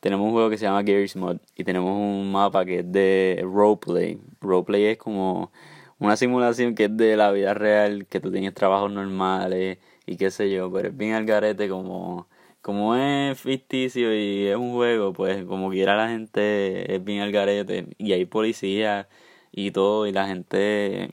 tenemos 0.00 0.26
un 0.26 0.32
juego 0.32 0.50
que 0.50 0.58
se 0.58 0.66
llama 0.66 0.84
Gears 0.84 1.16
Mod 1.16 1.38
y 1.56 1.64
tenemos 1.64 1.96
un 1.96 2.30
mapa 2.30 2.66
que 2.66 2.80
es 2.80 2.92
de 2.92 3.40
roleplay. 3.44 4.18
Roleplay 4.42 4.84
es 4.84 4.98
como 4.98 5.50
una 5.98 6.16
simulación 6.16 6.74
que 6.74 6.84
es 6.84 6.96
de 6.96 7.16
la 7.16 7.30
vida 7.32 7.54
real, 7.54 8.06
que 8.06 8.20
tú 8.20 8.30
tienes 8.30 8.54
trabajos 8.54 8.90
normales 8.92 9.78
y 10.06 10.16
qué 10.16 10.30
sé 10.30 10.50
yo, 10.50 10.72
pero 10.72 10.88
es 10.88 10.96
bien 10.96 11.14
al 11.14 11.26
garete 11.26 11.68
como 11.68 12.28
como 12.60 12.96
es 12.96 13.40
ficticio 13.40 14.14
y 14.14 14.46
es 14.46 14.56
un 14.56 14.72
juego, 14.72 15.12
pues 15.12 15.44
como 15.44 15.70
quiera 15.70 15.96
la 15.96 16.08
gente 16.08 16.94
es 16.94 17.02
bien 17.02 17.20
al 17.22 17.32
garete 17.32 17.86
y 17.98 18.12
hay 18.12 18.26
policías 18.26 19.06
y 19.52 19.70
todo 19.70 20.06
y 20.06 20.12
la 20.12 20.26
gente 20.26 21.10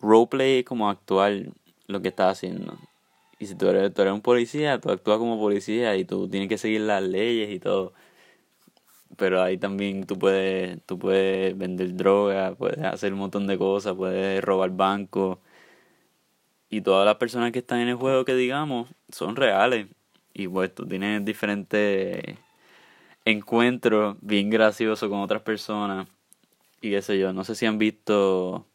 roleplay 0.00 0.58
es 0.60 0.64
como 0.64 0.90
actuar 0.90 1.32
lo 1.86 2.02
que 2.02 2.08
estás 2.08 2.32
haciendo. 2.32 2.76
Y 3.38 3.46
si 3.46 3.54
tú 3.54 3.68
eres, 3.68 3.92
tú 3.94 4.02
eres 4.02 4.14
un 4.14 4.20
policía, 4.20 4.80
tú 4.80 4.90
actúas 4.90 5.18
como 5.18 5.38
policía 5.38 5.96
y 5.96 6.04
tú 6.04 6.28
tienes 6.28 6.48
que 6.48 6.58
seguir 6.58 6.82
las 6.82 7.02
leyes 7.02 7.50
y 7.50 7.58
todo. 7.58 7.92
Pero 9.16 9.42
ahí 9.42 9.58
también 9.58 10.06
tú 10.06 10.18
puedes, 10.18 10.80
tú 10.86 10.98
puedes 10.98 11.56
vender 11.56 11.94
droga, 11.94 12.54
puedes 12.54 12.78
hacer 12.84 13.12
un 13.12 13.20
montón 13.20 13.46
de 13.46 13.58
cosas, 13.58 13.94
puedes 13.94 14.42
robar 14.42 14.70
bancos. 14.70 15.38
Y 16.70 16.80
todas 16.80 17.06
las 17.06 17.16
personas 17.16 17.52
que 17.52 17.60
están 17.60 17.80
en 17.80 17.88
el 17.88 17.96
juego 17.96 18.24
que 18.24 18.34
digamos 18.34 18.88
son 19.10 19.36
reales. 19.36 19.88
Y 20.32 20.48
pues 20.48 20.74
tú 20.74 20.86
tienes 20.86 21.24
diferentes 21.24 22.36
encuentros 23.24 24.16
bien 24.20 24.50
graciosos 24.50 25.08
con 25.08 25.20
otras 25.20 25.42
personas. 25.42 26.08
Y 26.80 26.90
qué 26.90 27.02
sé 27.02 27.18
yo, 27.18 27.32
no 27.32 27.44
sé 27.44 27.54
si 27.54 27.66
han 27.66 27.78
visto, 27.78 28.66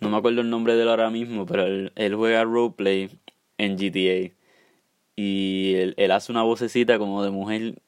no 0.00 0.10
me 0.10 0.16
acuerdo 0.16 0.40
el 0.40 0.50
nombre 0.50 0.74
de 0.76 0.82
él 0.82 0.88
ahora 0.88 1.10
mismo, 1.10 1.46
pero 1.46 1.64
él, 1.66 1.92
él 1.96 2.14
juega 2.14 2.44
roleplay 2.44 3.10
en 3.58 3.76
GTA. 3.76 4.34
Y 5.16 5.74
él, 5.74 5.94
él 5.98 6.12
hace 6.12 6.32
una 6.32 6.42
vocecita 6.42 6.98
como 6.98 7.24
de 7.24 7.30
mujer 7.30 7.82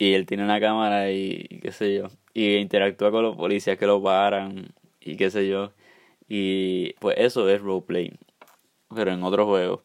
y 0.00 0.14
él 0.14 0.24
tiene 0.24 0.44
una 0.44 0.58
cámara 0.60 1.12
y, 1.12 1.60
qué 1.62 1.72
sé 1.72 1.94
yo, 1.94 2.08
y 2.32 2.56
interactúa 2.56 3.10
con 3.10 3.22
los 3.22 3.36
policías 3.36 3.76
que 3.76 3.86
lo 3.86 4.02
paran 4.02 4.72
y 4.98 5.16
qué 5.16 5.30
sé 5.30 5.46
yo. 5.46 5.72
Y 6.26 6.94
pues 7.00 7.16
eso 7.18 7.46
es 7.50 7.60
roleplay, 7.60 8.14
pero 8.94 9.12
en 9.12 9.22
otro 9.22 9.46
juego. 9.46 9.84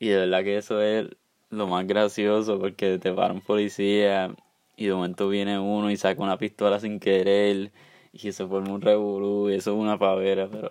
Y 0.00 0.08
de 0.08 0.16
verdad 0.16 0.42
que 0.42 0.56
eso 0.56 0.82
es 0.82 1.06
lo 1.50 1.68
más 1.68 1.86
gracioso 1.86 2.58
porque 2.58 2.98
te 2.98 3.12
para 3.12 3.32
policía 3.34 4.34
y 4.76 4.86
de 4.86 4.94
momento 4.94 5.28
viene 5.28 5.56
uno 5.60 5.88
y 5.88 5.96
saca 5.96 6.20
una 6.20 6.36
pistola 6.36 6.80
sin 6.80 6.98
querer 6.98 7.70
y 8.12 8.32
se 8.32 8.46
forma 8.48 8.72
un 8.72 8.80
revolú 8.80 9.50
y 9.50 9.54
eso 9.54 9.70
es 9.72 9.76
una 9.78 9.96
pavera, 10.00 10.48
pero 10.50 10.70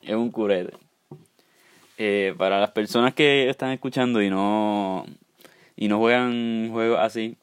es 0.00 0.14
un 0.14 0.30
curete. 0.30 0.72
Eh, 1.98 2.34
para 2.38 2.60
las 2.60 2.70
personas 2.70 3.12
que 3.12 3.50
están 3.50 3.72
escuchando 3.72 4.22
y 4.22 4.30
no 4.30 5.04
y 5.76 5.88
no 5.88 5.98
juegan 5.98 6.70
juegos 6.72 6.98
así, 6.98 7.36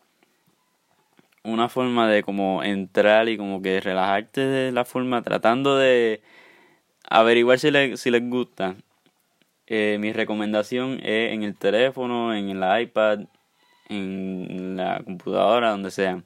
una 1.43 1.69
forma 1.69 2.08
de 2.10 2.23
como 2.23 2.63
entrar 2.63 3.29
y 3.29 3.38
como 3.38 3.62
que 3.62 3.82
relajarte 3.82 4.41
de 4.41 4.71
la 4.71 4.86
forma 4.86 5.21
tratando 5.21 5.77
de 5.77 6.21
averiguar 7.10 7.60
si, 7.60 7.71
le, 7.71 7.97
si 7.97 8.12
les 8.12 8.27
gusta. 8.29 8.75
Eh, 9.67 9.97
mi 9.99 10.13
recomendación 10.13 10.99
es 11.03 11.34
en 11.34 11.43
el 11.43 11.56
teléfono, 11.56 12.34
en 12.34 12.49
el 12.49 12.82
iPad, 12.82 13.21
en 13.89 14.77
la 14.77 15.01
computadora, 15.03 15.71
donde 15.71 15.91
sea. 15.91 16.23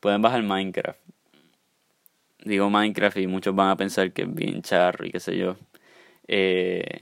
Pueden 0.00 0.22
bajar 0.22 0.42
Minecraft. 0.42 1.00
Digo 2.44 2.70
Minecraft 2.70 3.16
y 3.18 3.26
muchos 3.26 3.54
van 3.54 3.70
a 3.70 3.76
pensar 3.76 4.12
que 4.12 4.22
es 4.22 4.34
bien 4.34 4.62
charro 4.62 5.06
y 5.06 5.10
qué 5.10 5.20
sé 5.20 5.36
yo. 5.36 5.56
Eh, 6.28 7.00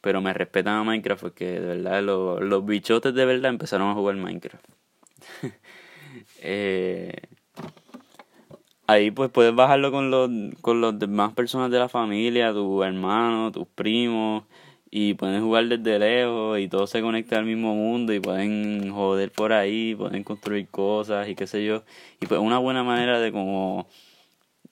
pero 0.00 0.20
me 0.20 0.32
respetan 0.32 0.74
a 0.76 0.84
Minecraft 0.84 1.22
porque 1.22 1.60
de 1.60 1.76
verdad 1.76 2.02
los, 2.02 2.40
los 2.40 2.64
bichotes 2.64 3.14
de 3.14 3.24
verdad 3.24 3.50
empezaron 3.50 3.90
a 3.90 3.94
jugar 3.94 4.16
Minecraft. 4.16 4.64
Eh, 6.38 7.12
ahí 8.86 9.10
pues 9.10 9.30
puedes 9.30 9.54
bajarlo 9.54 9.90
con 9.92 10.10
los, 10.10 10.30
con 10.60 10.80
los 10.80 10.98
demás 10.98 11.34
personas 11.34 11.70
de 11.70 11.78
la 11.78 11.88
familia, 11.88 12.52
tus 12.52 12.84
hermanos, 12.84 13.52
tus 13.52 13.66
primos, 13.68 14.44
y 14.90 15.14
pueden 15.14 15.42
jugar 15.42 15.66
desde 15.66 15.98
lejos 15.98 16.58
y 16.58 16.68
todo 16.68 16.86
se 16.86 17.02
conecta 17.02 17.38
al 17.38 17.44
mismo 17.44 17.74
mundo 17.74 18.12
y 18.12 18.20
pueden 18.20 18.90
joder 18.92 19.32
por 19.32 19.52
ahí, 19.52 19.94
pueden 19.94 20.24
construir 20.24 20.68
cosas 20.68 21.28
y 21.28 21.34
qué 21.34 21.46
sé 21.46 21.64
yo. 21.64 21.84
Y 22.20 22.26
pues 22.26 22.40
una 22.40 22.58
buena 22.58 22.82
manera 22.84 23.20
de 23.20 23.32
como, 23.32 23.88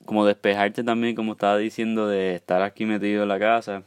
como 0.06 0.26
despejarte 0.26 0.84
también, 0.84 1.14
como 1.14 1.32
estaba 1.32 1.58
diciendo, 1.58 2.08
de 2.08 2.36
estar 2.36 2.62
aquí 2.62 2.86
metido 2.86 3.22
en 3.24 3.28
la 3.28 3.38
casa 3.38 3.84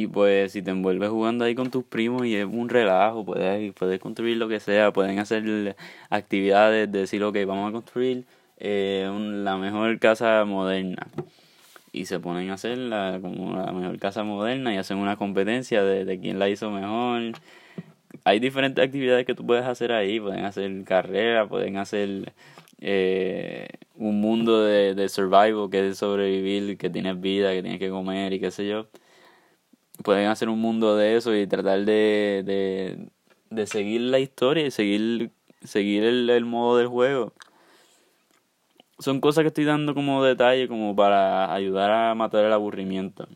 y 0.00 0.06
pues 0.06 0.52
si 0.52 0.62
te 0.62 0.70
envuelves 0.70 1.10
jugando 1.10 1.44
ahí 1.44 1.54
con 1.54 1.70
tus 1.70 1.84
primos 1.84 2.24
y 2.26 2.34
es 2.34 2.46
un 2.46 2.70
relajo, 2.70 3.22
puedes, 3.22 3.74
puedes 3.74 4.00
construir 4.00 4.38
lo 4.38 4.48
que 4.48 4.58
sea, 4.58 4.92
pueden 4.94 5.18
hacer 5.18 5.76
actividades, 6.08 6.90
de 6.90 7.00
decir, 7.00 7.22
ok, 7.22 7.36
vamos 7.46 7.68
a 7.68 7.72
construir 7.72 8.24
eh, 8.58 9.10
la 9.44 9.58
mejor 9.58 9.98
casa 9.98 10.42
moderna. 10.46 11.06
Y 11.92 12.06
se 12.06 12.18
ponen 12.18 12.50
a 12.50 12.54
hacer 12.54 12.78
la, 12.78 13.18
como 13.20 13.56
la 13.56 13.72
mejor 13.72 13.98
casa 13.98 14.24
moderna 14.24 14.72
y 14.72 14.78
hacen 14.78 14.96
una 14.96 15.16
competencia 15.16 15.84
de, 15.84 16.06
de 16.06 16.18
quién 16.18 16.38
la 16.38 16.48
hizo 16.48 16.70
mejor. 16.70 17.32
Hay 18.24 18.40
diferentes 18.40 18.82
actividades 18.82 19.26
que 19.26 19.34
tú 19.34 19.44
puedes 19.44 19.66
hacer 19.66 19.92
ahí, 19.92 20.18
pueden 20.18 20.46
hacer 20.46 20.84
carrera, 20.84 21.46
pueden 21.46 21.76
hacer 21.76 22.32
eh, 22.80 23.68
un 23.96 24.20
mundo 24.20 24.62
de, 24.64 24.94
de 24.94 25.08
survival, 25.10 25.68
que 25.70 25.88
es 25.88 25.98
sobrevivir, 25.98 26.78
que 26.78 26.88
tienes 26.88 27.20
vida, 27.20 27.52
que 27.52 27.60
tienes 27.60 27.80
que 27.80 27.90
comer 27.90 28.32
y 28.32 28.40
qué 28.40 28.50
sé 28.50 28.66
yo 28.66 28.86
pueden 30.02 30.28
hacer 30.28 30.48
un 30.48 30.60
mundo 30.60 30.96
de 30.96 31.16
eso 31.16 31.34
y 31.34 31.46
tratar 31.46 31.84
de, 31.84 32.42
de, 32.44 33.08
de 33.50 33.66
seguir 33.66 34.02
la 34.02 34.18
historia 34.18 34.66
y 34.66 34.70
seguir, 34.70 35.30
seguir 35.62 36.04
el, 36.04 36.28
el 36.30 36.44
modo 36.44 36.78
del 36.78 36.88
juego. 36.88 37.32
Son 38.98 39.20
cosas 39.20 39.42
que 39.42 39.48
estoy 39.48 39.64
dando 39.64 39.94
como 39.94 40.22
detalle 40.22 40.68
como 40.68 40.94
para 40.94 41.52
ayudar 41.52 41.90
a 41.90 42.14
matar 42.14 42.44
el 42.44 42.52
aburrimiento. 42.52 43.26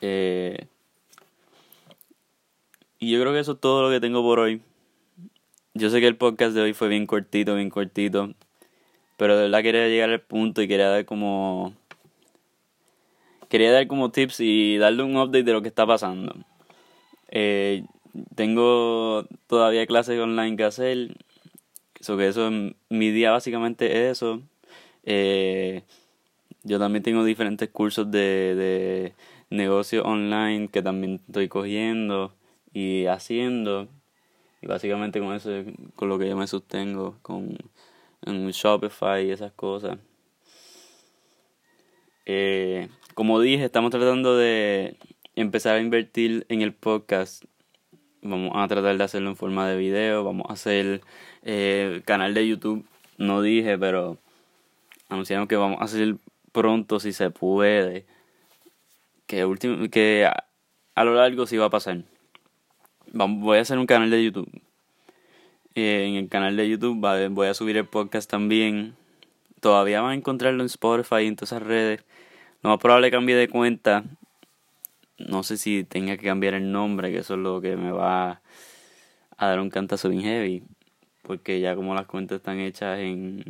Eh, 0.00 0.66
y 2.98 3.10
yo 3.10 3.20
creo 3.20 3.32
que 3.32 3.40
eso 3.40 3.52
es 3.52 3.60
todo 3.60 3.82
lo 3.82 3.90
que 3.90 4.00
tengo 4.00 4.22
por 4.22 4.38
hoy. 4.38 4.62
Yo 5.74 5.90
sé 5.90 6.00
que 6.00 6.06
el 6.06 6.16
podcast 6.16 6.54
de 6.54 6.62
hoy 6.62 6.72
fue 6.72 6.88
bien 6.88 7.06
cortito, 7.06 7.54
bien 7.54 7.70
cortito. 7.70 8.32
Pero 9.16 9.36
de 9.36 9.44
verdad 9.44 9.62
quería 9.62 9.88
llegar 9.88 10.10
al 10.10 10.20
punto 10.20 10.62
y 10.62 10.68
quería 10.68 10.88
dar 10.88 11.04
como 11.04 11.74
quería 13.54 13.70
dar 13.70 13.86
como 13.86 14.10
tips 14.10 14.40
y 14.40 14.78
darle 14.78 15.04
un 15.04 15.16
update 15.16 15.44
de 15.44 15.52
lo 15.52 15.62
que 15.62 15.68
está 15.68 15.86
pasando. 15.86 16.34
Eh, 17.28 17.84
tengo 18.34 19.26
todavía 19.46 19.86
clases 19.86 20.18
online 20.18 20.56
que 20.56 20.64
hacer. 20.64 21.16
So 22.00 22.16
que 22.16 22.26
eso, 22.26 22.50
mi 22.88 23.12
día 23.12 23.30
básicamente 23.30 23.86
es 23.86 24.18
eso. 24.18 24.42
Eh, 25.04 25.84
yo 26.64 26.80
también 26.80 27.04
tengo 27.04 27.22
diferentes 27.22 27.68
cursos 27.68 28.10
de, 28.10 28.56
de 28.56 29.14
negocio 29.50 30.02
online 30.02 30.66
que 30.66 30.82
también 30.82 31.20
estoy 31.28 31.46
cogiendo 31.46 32.34
y 32.72 33.06
haciendo. 33.06 33.86
Y 34.62 34.66
básicamente 34.66 35.20
con 35.20 35.32
eso 35.32 35.50
con 35.94 36.08
lo 36.08 36.18
que 36.18 36.28
yo 36.28 36.36
me 36.36 36.48
sostengo, 36.48 37.18
con 37.22 37.56
Shopify 38.50 39.24
y 39.24 39.30
esas 39.30 39.52
cosas. 39.52 39.96
Eh, 42.26 42.88
como 43.14 43.40
dije, 43.40 43.64
estamos 43.64 43.90
tratando 43.90 44.36
de 44.36 44.96
empezar 45.36 45.76
a 45.76 45.80
invertir 45.80 46.46
en 46.48 46.62
el 46.62 46.72
podcast. 46.72 47.44
Vamos 48.22 48.52
a 48.54 48.66
tratar 48.68 48.96
de 48.96 49.04
hacerlo 49.04 49.30
en 49.30 49.36
forma 49.36 49.68
de 49.68 49.76
video. 49.76 50.24
Vamos 50.24 50.46
a 50.48 50.54
hacer 50.54 51.00
eh, 51.42 52.02
canal 52.04 52.34
de 52.34 52.48
YouTube. 52.48 52.84
No 53.18 53.42
dije, 53.42 53.78
pero 53.78 54.18
anunciamos 55.08 55.48
que 55.48 55.56
vamos 55.56 55.80
a 55.80 55.84
hacer 55.84 56.16
pronto 56.52 56.98
si 56.98 57.12
se 57.12 57.30
puede. 57.30 58.06
Que, 59.26 59.44
último, 59.44 59.88
que 59.90 60.28
a, 60.94 61.04
lo 61.04 61.14
largo 61.14 61.46
sí 61.46 61.56
va 61.56 61.66
a 61.66 61.70
pasar. 61.70 62.02
Voy 63.12 63.58
a 63.58 63.60
hacer 63.60 63.78
un 63.78 63.86
canal 63.86 64.10
de 64.10 64.24
YouTube. 64.24 64.50
Eh, 65.76 66.06
en 66.08 66.14
el 66.16 66.28
canal 66.28 66.56
de 66.56 66.68
YouTube 66.68 67.00
voy 67.30 67.48
a 67.48 67.54
subir 67.54 67.76
el 67.76 67.86
podcast 67.86 68.28
también. 68.28 68.96
Todavía 69.60 70.00
van 70.00 70.12
a 70.12 70.14
encontrarlo 70.14 70.62
en 70.62 70.66
Spotify 70.66 71.22
y 71.22 71.26
en 71.28 71.36
todas 71.36 71.52
esas 71.52 71.62
redes. 71.62 72.04
Lo 72.64 72.70
más 72.70 72.78
probable 72.78 73.10
cambie 73.10 73.36
de 73.36 73.46
cuenta. 73.46 74.04
No 75.18 75.42
sé 75.42 75.58
si 75.58 75.84
tenga 75.84 76.16
que 76.16 76.24
cambiar 76.24 76.54
el 76.54 76.72
nombre, 76.72 77.12
que 77.12 77.18
eso 77.18 77.34
es 77.34 77.40
lo 77.40 77.60
que 77.60 77.76
me 77.76 77.92
va 77.92 78.40
a 79.36 79.46
dar 79.46 79.60
un 79.60 79.68
cantazo 79.68 80.08
bien 80.08 80.22
heavy. 80.22 80.62
Porque 81.22 81.60
ya 81.60 81.76
como 81.76 81.94
las 81.94 82.06
cuentas 82.06 82.36
están 82.36 82.60
hechas 82.60 83.00
en, 83.00 83.44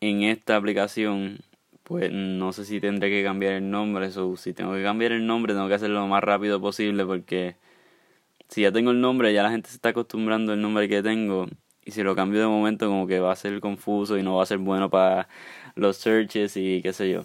en 0.00 0.24
esta 0.24 0.56
aplicación, 0.56 1.38
pues 1.84 2.10
no 2.12 2.52
sé 2.52 2.64
si 2.64 2.80
tendré 2.80 3.10
que 3.10 3.22
cambiar 3.22 3.52
el 3.52 3.70
nombre. 3.70 4.08
O 4.16 4.36
si 4.36 4.52
tengo 4.52 4.74
que 4.74 4.82
cambiar 4.82 5.12
el 5.12 5.24
nombre, 5.24 5.54
tengo 5.54 5.68
que 5.68 5.74
hacerlo 5.74 6.00
lo 6.00 6.08
más 6.08 6.24
rápido 6.24 6.60
posible 6.60 7.06
porque 7.06 7.54
si 8.48 8.62
ya 8.62 8.72
tengo 8.72 8.90
el 8.90 9.00
nombre, 9.00 9.32
ya 9.32 9.44
la 9.44 9.50
gente 9.50 9.68
se 9.68 9.76
está 9.76 9.90
acostumbrando 9.90 10.52
al 10.52 10.60
nombre 10.60 10.88
que 10.88 11.00
tengo. 11.00 11.46
Y 11.84 11.92
si 11.92 12.02
lo 12.02 12.14
cambio 12.16 12.40
de 12.40 12.46
momento, 12.46 12.88
como 12.88 13.06
que 13.06 13.20
va 13.20 13.32
a 13.32 13.36
ser 13.36 13.60
confuso 13.60 14.18
y 14.18 14.22
no 14.22 14.36
va 14.36 14.42
a 14.42 14.46
ser 14.46 14.58
bueno 14.58 14.90
para 14.90 15.28
los 15.74 15.96
searches 15.96 16.56
y 16.56 16.80
qué 16.82 16.92
sé 16.92 17.10
yo. 17.10 17.24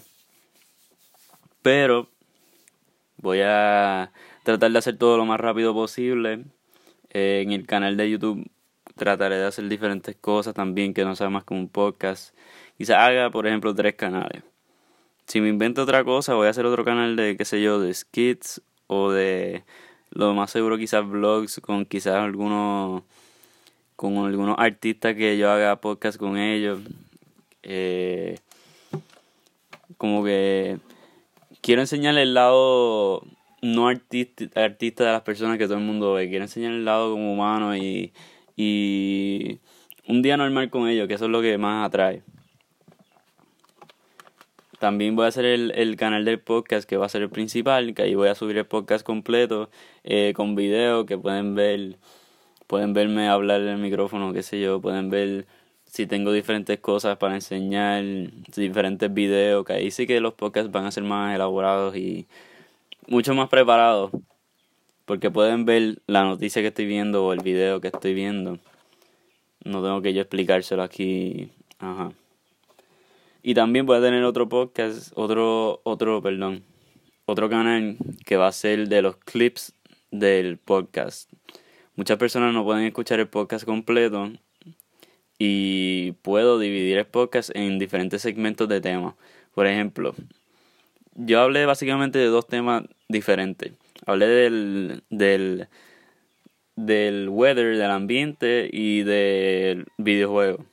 Pero 1.62 2.10
voy 3.18 3.42
a 3.44 4.12
tratar 4.44 4.72
de 4.72 4.80
hacer 4.80 4.98
todo 4.98 5.18
lo 5.18 5.26
más 5.26 5.40
rápido 5.40 5.74
posible. 5.74 6.46
Eh, 7.12 7.42
en 7.44 7.52
el 7.52 7.66
canal 7.66 7.98
de 7.98 8.10
YouTube 8.10 8.50
trataré 8.96 9.38
de 9.38 9.46
hacer 9.46 9.68
diferentes 9.70 10.16
cosas 10.16 10.54
también 10.54 10.94
que 10.94 11.06
no 11.06 11.16
sea 11.16 11.30
más 11.30 11.44
que 11.46 11.54
un 11.54 11.70
podcast. 11.70 12.36
Quizás 12.78 12.98
haga, 12.98 13.30
por 13.30 13.48
ejemplo, 13.48 13.74
tres 13.74 13.96
canales. 13.96 14.44
Si 15.28 15.42
me 15.42 15.50
invento 15.50 15.84
otra 15.84 16.04
cosa, 16.04 16.34
voy 16.36 16.48
a 16.48 16.50
hacer 16.50 16.66
otro 16.66 16.84
canal 16.84 17.16
de, 17.16 17.38
qué 17.38 17.46
sé 17.46 17.62
yo, 17.62 17.80
de 17.80 17.94
skits 17.94 18.62
o 18.88 19.12
de, 19.12 19.64
lo 20.12 20.34
más 20.34 20.52
seguro, 20.52 20.78
quizás 20.78 21.08
vlogs 21.08 21.60
con 21.62 21.86
quizás 21.86 22.16
algunos, 22.16 23.04
con 24.00 24.16
algunos 24.26 24.56
artistas 24.58 25.14
que 25.14 25.38
yo 25.38 25.52
haga 25.52 25.82
podcast 25.82 26.18
con 26.18 26.38
ellos. 26.38 26.80
Eh, 27.64 28.40
como 29.98 30.24
que 30.24 30.78
quiero 31.60 31.82
enseñarle 31.82 32.22
el 32.22 32.34
lado 32.34 33.28
no 33.62 33.90
artista, 33.90 34.46
de 34.56 35.12
las 35.12 35.22
personas 35.24 35.58
que 35.58 35.66
todo 35.66 35.80
el 35.80 35.84
mundo 35.84 36.14
ve. 36.14 36.30
Quiero 36.30 36.46
enseñar 36.46 36.72
el 36.72 36.86
lado 36.86 37.12
como 37.12 37.34
humano 37.34 37.76
y, 37.76 38.14
y 38.56 39.60
un 40.08 40.22
día 40.22 40.38
normal 40.38 40.70
con 40.70 40.88
ellos, 40.88 41.10
que 41.10 41.16
eso 41.16 41.26
es 41.26 41.32
lo 41.32 41.42
que 41.42 41.58
más 41.58 41.86
atrae. 41.86 42.24
También 44.80 45.18
voy 45.18 45.26
a 45.26 45.28
hacer 45.28 45.44
el, 45.44 45.72
el 45.76 45.98
canal 45.98 46.24
del 46.24 46.40
podcast 46.40 46.88
que 46.88 46.96
va 46.96 47.08
a 47.08 47.10
ser 47.10 47.24
el 47.24 47.30
principal, 47.30 47.94
que 47.94 48.04
ahí 48.04 48.16
voy 48.16 48.30
a 48.30 48.36
subir 48.36 48.58
el 48.60 48.66
podcast 48.66 49.06
completo 49.06 49.70
eh, 50.06 50.32
con 50.38 50.56
video 50.56 51.06
que 51.06 51.18
pueden 51.18 51.54
ver, 51.54 51.98
pueden 52.70 52.94
verme 52.94 53.28
hablar 53.28 53.62
en 53.62 53.70
el 53.70 53.78
micrófono, 53.80 54.32
qué 54.32 54.44
sé 54.44 54.62
yo, 54.62 54.80
pueden 54.80 55.10
ver 55.10 55.48
si 55.86 56.06
tengo 56.06 56.32
diferentes 56.32 56.80
cosas 56.80 57.18
para 57.18 57.34
enseñar, 57.34 58.04
diferentes 58.56 59.12
videos, 59.12 59.66
que 59.66 59.74
ahí 59.74 59.90
sí 59.90 60.06
que 60.06 60.20
los 60.20 60.36
podcasts 60.36 60.72
van 60.72 60.86
a 60.86 60.92
ser 60.92 61.02
más 61.02 61.34
elaborados 61.34 61.96
y 61.98 62.28
mucho 63.08 63.34
más 63.34 63.50
preparados, 63.50 64.12
porque 65.06 65.32
pueden 65.32 65.66
ver 65.66 66.04
la 66.06 66.24
noticia 66.24 66.62
que 66.62 66.68
estoy 66.68 66.86
viendo 66.86 67.26
o 67.26 67.34
el 67.34 67.40
video 67.40 67.82
que 67.82 67.88
estoy 67.88 68.14
viendo. 68.14 68.60
No 69.64 69.82
tengo 69.82 70.04
que 70.04 70.14
yo 70.14 70.22
explicárselo 70.22 70.84
aquí. 70.84 71.50
Ajá. 71.80 72.12
Y 73.42 73.56
también 73.56 73.88
voy 73.88 73.98
a 73.98 74.02
tener 74.02 74.24
otro 74.24 74.48
podcast, 74.48 75.12
otro, 75.16 75.82
otro, 75.84 76.22
perdón, 76.22 76.64
otro 77.26 77.50
canal 77.50 77.98
que 78.28 78.38
va 78.38 78.46
a 78.46 78.52
ser 78.52 78.90
de 78.90 79.02
los 79.02 79.16
clips 79.16 79.74
del 80.12 80.60
podcast. 80.60 81.32
Muchas 82.00 82.18
personas 82.18 82.54
no 82.54 82.64
pueden 82.64 82.86
escuchar 82.86 83.20
el 83.20 83.28
podcast 83.28 83.66
completo 83.66 84.32
y 85.38 86.14
puedo 86.22 86.58
dividir 86.58 86.98
el 86.98 87.06
podcast 87.06 87.50
en 87.54 87.78
diferentes 87.78 88.22
segmentos 88.22 88.70
de 88.70 88.80
temas. 88.80 89.16
Por 89.54 89.68
ejemplo, 89.68 90.16
yo 91.16 91.42
hablé 91.42 91.66
básicamente 91.66 92.18
de 92.18 92.28
dos 92.28 92.48
temas 92.48 92.84
diferentes. 93.10 93.74
Hablé 94.06 94.28
del, 94.28 95.04
del, 95.10 95.68
del 96.78 97.28
weather, 97.28 97.76
del 97.76 97.92
ambiente 97.92 98.70
y 98.72 99.04
del 99.04 99.86
videojuego 99.98 100.66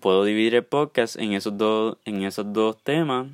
puedo 0.00 0.24
dividir 0.24 0.54
el 0.54 0.64
podcast 0.64 1.16
en 1.16 1.34
esos 1.34 1.58
dos, 1.58 1.98
en 2.06 2.22
esos 2.22 2.50
dos 2.54 2.82
temas. 2.82 3.26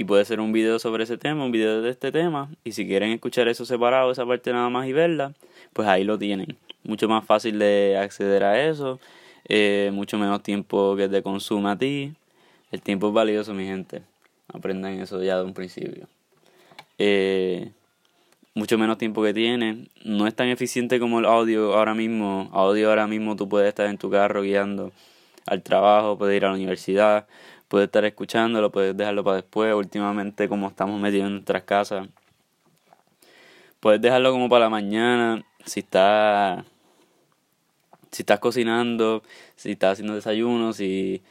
Y 0.00 0.04
puede 0.04 0.24
ser 0.24 0.40
un 0.40 0.50
video 0.50 0.78
sobre 0.78 1.04
ese 1.04 1.18
tema, 1.18 1.44
un 1.44 1.52
video 1.52 1.82
de 1.82 1.90
este 1.90 2.10
tema. 2.10 2.48
Y 2.64 2.72
si 2.72 2.86
quieren 2.86 3.10
escuchar 3.10 3.48
eso 3.48 3.66
separado, 3.66 4.10
esa 4.10 4.24
parte 4.24 4.50
nada 4.50 4.70
más 4.70 4.88
y 4.88 4.94
verla, 4.94 5.34
pues 5.74 5.86
ahí 5.88 6.04
lo 6.04 6.18
tienen. 6.18 6.56
Mucho 6.84 7.06
más 7.06 7.22
fácil 7.22 7.58
de 7.58 7.98
acceder 7.98 8.42
a 8.44 8.66
eso. 8.66 8.98
Eh, 9.46 9.90
mucho 9.92 10.16
menos 10.16 10.42
tiempo 10.42 10.96
que 10.96 11.06
te 11.06 11.22
consume 11.22 11.68
a 11.68 11.76
ti. 11.76 12.14
El 12.72 12.80
tiempo 12.80 13.08
es 13.08 13.12
valioso, 13.12 13.52
mi 13.52 13.66
gente. 13.66 14.00
Aprendan 14.48 14.98
eso 15.00 15.22
ya 15.22 15.36
de 15.36 15.44
un 15.44 15.52
principio. 15.52 16.08
Eh, 16.96 17.70
mucho 18.54 18.78
menos 18.78 18.96
tiempo 18.96 19.22
que 19.22 19.34
tiene. 19.34 19.88
No 20.02 20.26
es 20.26 20.34
tan 20.34 20.48
eficiente 20.48 20.98
como 20.98 21.18
el 21.18 21.26
audio 21.26 21.74
ahora 21.74 21.92
mismo. 21.94 22.48
Audio 22.54 22.88
ahora 22.88 23.06
mismo 23.06 23.36
tú 23.36 23.50
puedes 23.50 23.68
estar 23.68 23.86
en 23.86 23.98
tu 23.98 24.08
carro 24.10 24.40
guiando 24.40 24.92
al 25.44 25.62
trabajo, 25.62 26.16
puedes 26.16 26.36
ir 26.36 26.46
a 26.46 26.48
la 26.48 26.54
universidad, 26.54 27.26
puedes 27.70 27.86
estar 27.86 28.04
escuchándolo, 28.04 28.72
puedes 28.72 28.96
dejarlo 28.96 29.22
para 29.22 29.36
después. 29.36 29.72
Últimamente, 29.74 30.48
como 30.48 30.68
estamos 30.68 31.00
metidos 31.00 31.28
en 31.28 31.34
nuestras 31.34 31.62
casas, 31.62 32.08
puedes 33.78 34.00
dejarlo 34.02 34.32
como 34.32 34.48
para 34.48 34.64
la 34.64 34.70
mañana. 34.70 35.44
Si 35.64 35.80
estás, 35.80 36.64
si 38.10 38.22
estás 38.22 38.40
cocinando, 38.40 39.22
si 39.54 39.70
estás 39.70 39.92
haciendo 39.92 40.16
desayuno, 40.16 40.72
si, 40.72 41.22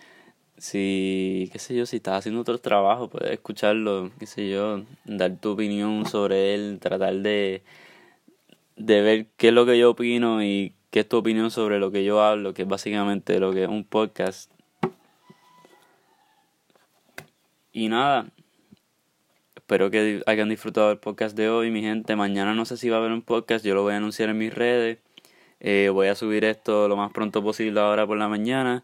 si, 0.57 1.49
qué 1.51 1.59
sé 1.59 1.75
yo, 1.75 1.85
si 1.85 1.97
estás 1.97 2.19
haciendo 2.19 2.39
otros 2.41 2.61
trabajos, 2.61 3.09
puedes 3.09 3.31
escucharlo, 3.31 4.09
qué 4.17 4.25
sé 4.25 4.49
yo, 4.49 4.83
dar 5.03 5.35
tu 5.37 5.51
opinión 5.51 6.05
sobre 6.05 6.55
él, 6.55 6.79
tratar 6.81 7.15
de, 7.15 7.63
de 8.77 9.01
ver 9.01 9.27
qué 9.35 9.49
es 9.49 9.53
lo 9.53 9.65
que 9.65 9.77
yo 9.77 9.91
opino 9.91 10.41
y 10.41 10.73
qué 10.89 11.01
es 11.01 11.09
tu 11.09 11.17
opinión 11.17 11.51
sobre 11.51 11.79
lo 11.79 11.91
que 11.91 12.05
yo 12.05 12.23
hablo, 12.23 12.53
que 12.53 12.61
es 12.61 12.67
básicamente 12.67 13.39
lo 13.41 13.51
que 13.51 13.63
es 13.63 13.69
un 13.69 13.83
podcast. 13.83 14.49
Y 17.79 17.87
nada, 17.87 18.27
espero 19.55 19.89
que 19.89 20.21
hayan 20.25 20.49
disfrutado 20.49 20.91
el 20.91 20.97
podcast 20.97 21.33
de 21.37 21.49
hoy, 21.49 21.71
mi 21.71 21.81
gente. 21.81 22.17
Mañana 22.17 22.53
no 22.53 22.65
sé 22.65 22.75
si 22.75 22.89
va 22.89 22.97
a 22.97 22.99
haber 22.99 23.13
un 23.13 23.21
podcast, 23.21 23.63
yo 23.63 23.73
lo 23.73 23.83
voy 23.83 23.93
a 23.93 23.97
anunciar 23.97 24.27
en 24.27 24.37
mis 24.37 24.53
redes. 24.53 24.97
Eh, 25.61 25.87
voy 25.87 26.09
a 26.09 26.15
subir 26.15 26.43
esto 26.43 26.89
lo 26.89 26.97
más 26.97 27.13
pronto 27.13 27.41
posible 27.41 27.79
ahora 27.79 28.05
por 28.05 28.17
la 28.17 28.27
mañana. 28.27 28.83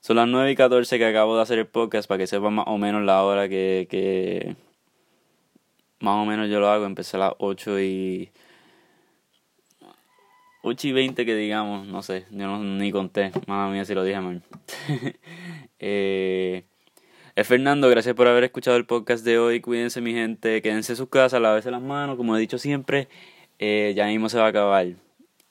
Son 0.00 0.16
las 0.16 0.28
9 0.28 0.50
y 0.50 0.54
14 0.54 0.98
que 0.98 1.06
acabo 1.06 1.34
de 1.34 1.44
hacer 1.44 1.58
el 1.58 1.66
podcast 1.66 2.06
para 2.06 2.18
que 2.18 2.26
sepan 2.26 2.52
más 2.52 2.66
o 2.68 2.76
menos 2.76 3.02
la 3.04 3.22
hora 3.22 3.48
que, 3.48 4.54
más 6.00 6.22
o 6.22 6.26
menos 6.26 6.50
yo 6.50 6.60
lo 6.60 6.68
hago. 6.68 6.84
Empecé 6.84 7.16
a 7.16 7.20
las 7.20 7.32
8 7.38 7.80
y 7.80 8.32
8 10.60 10.88
y 10.88 10.92
20 10.92 11.24
que 11.24 11.34
digamos, 11.34 11.86
no 11.86 12.02
sé, 12.02 12.26
yo 12.30 12.46
no, 12.48 12.62
ni 12.62 12.92
conté, 12.92 13.32
mamá 13.46 13.70
mía 13.70 13.86
si 13.86 13.94
lo 13.94 14.04
dije 14.04 14.20
mal. 14.20 14.42
eh, 15.78 16.66
es 17.36 17.46
Fernando, 17.46 17.90
gracias 17.90 18.14
por 18.14 18.28
haber 18.28 18.44
escuchado 18.44 18.78
el 18.78 18.86
podcast 18.86 19.22
de 19.22 19.38
hoy, 19.38 19.60
cuídense 19.60 20.00
mi 20.00 20.14
gente, 20.14 20.62
quédense 20.62 20.92
en 20.92 20.96
sus 20.96 21.10
casas, 21.10 21.38
lávense 21.38 21.70
las 21.70 21.82
manos, 21.82 22.16
como 22.16 22.34
he 22.34 22.40
dicho 22.40 22.56
siempre, 22.56 23.08
eh, 23.58 23.92
ya 23.94 24.06
mismo 24.06 24.30
se 24.30 24.38
va 24.38 24.46
a 24.46 24.48
acabar, 24.48 24.86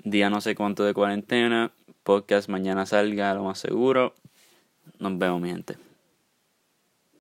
día 0.04 0.32
no 0.32 0.42
sé 0.42 0.56
cuánto 0.56 0.84
de 0.84 0.96
cuarentena, 0.96 1.72
podcast 2.02 2.50
mañana 2.50 2.88
salga, 2.88 3.36
lo 3.36 3.44
más 3.44 3.60
seguro, 3.60 4.16
nos 4.98 5.16
vemos 5.20 5.40
mi 5.40 5.50
gente. 5.50 5.76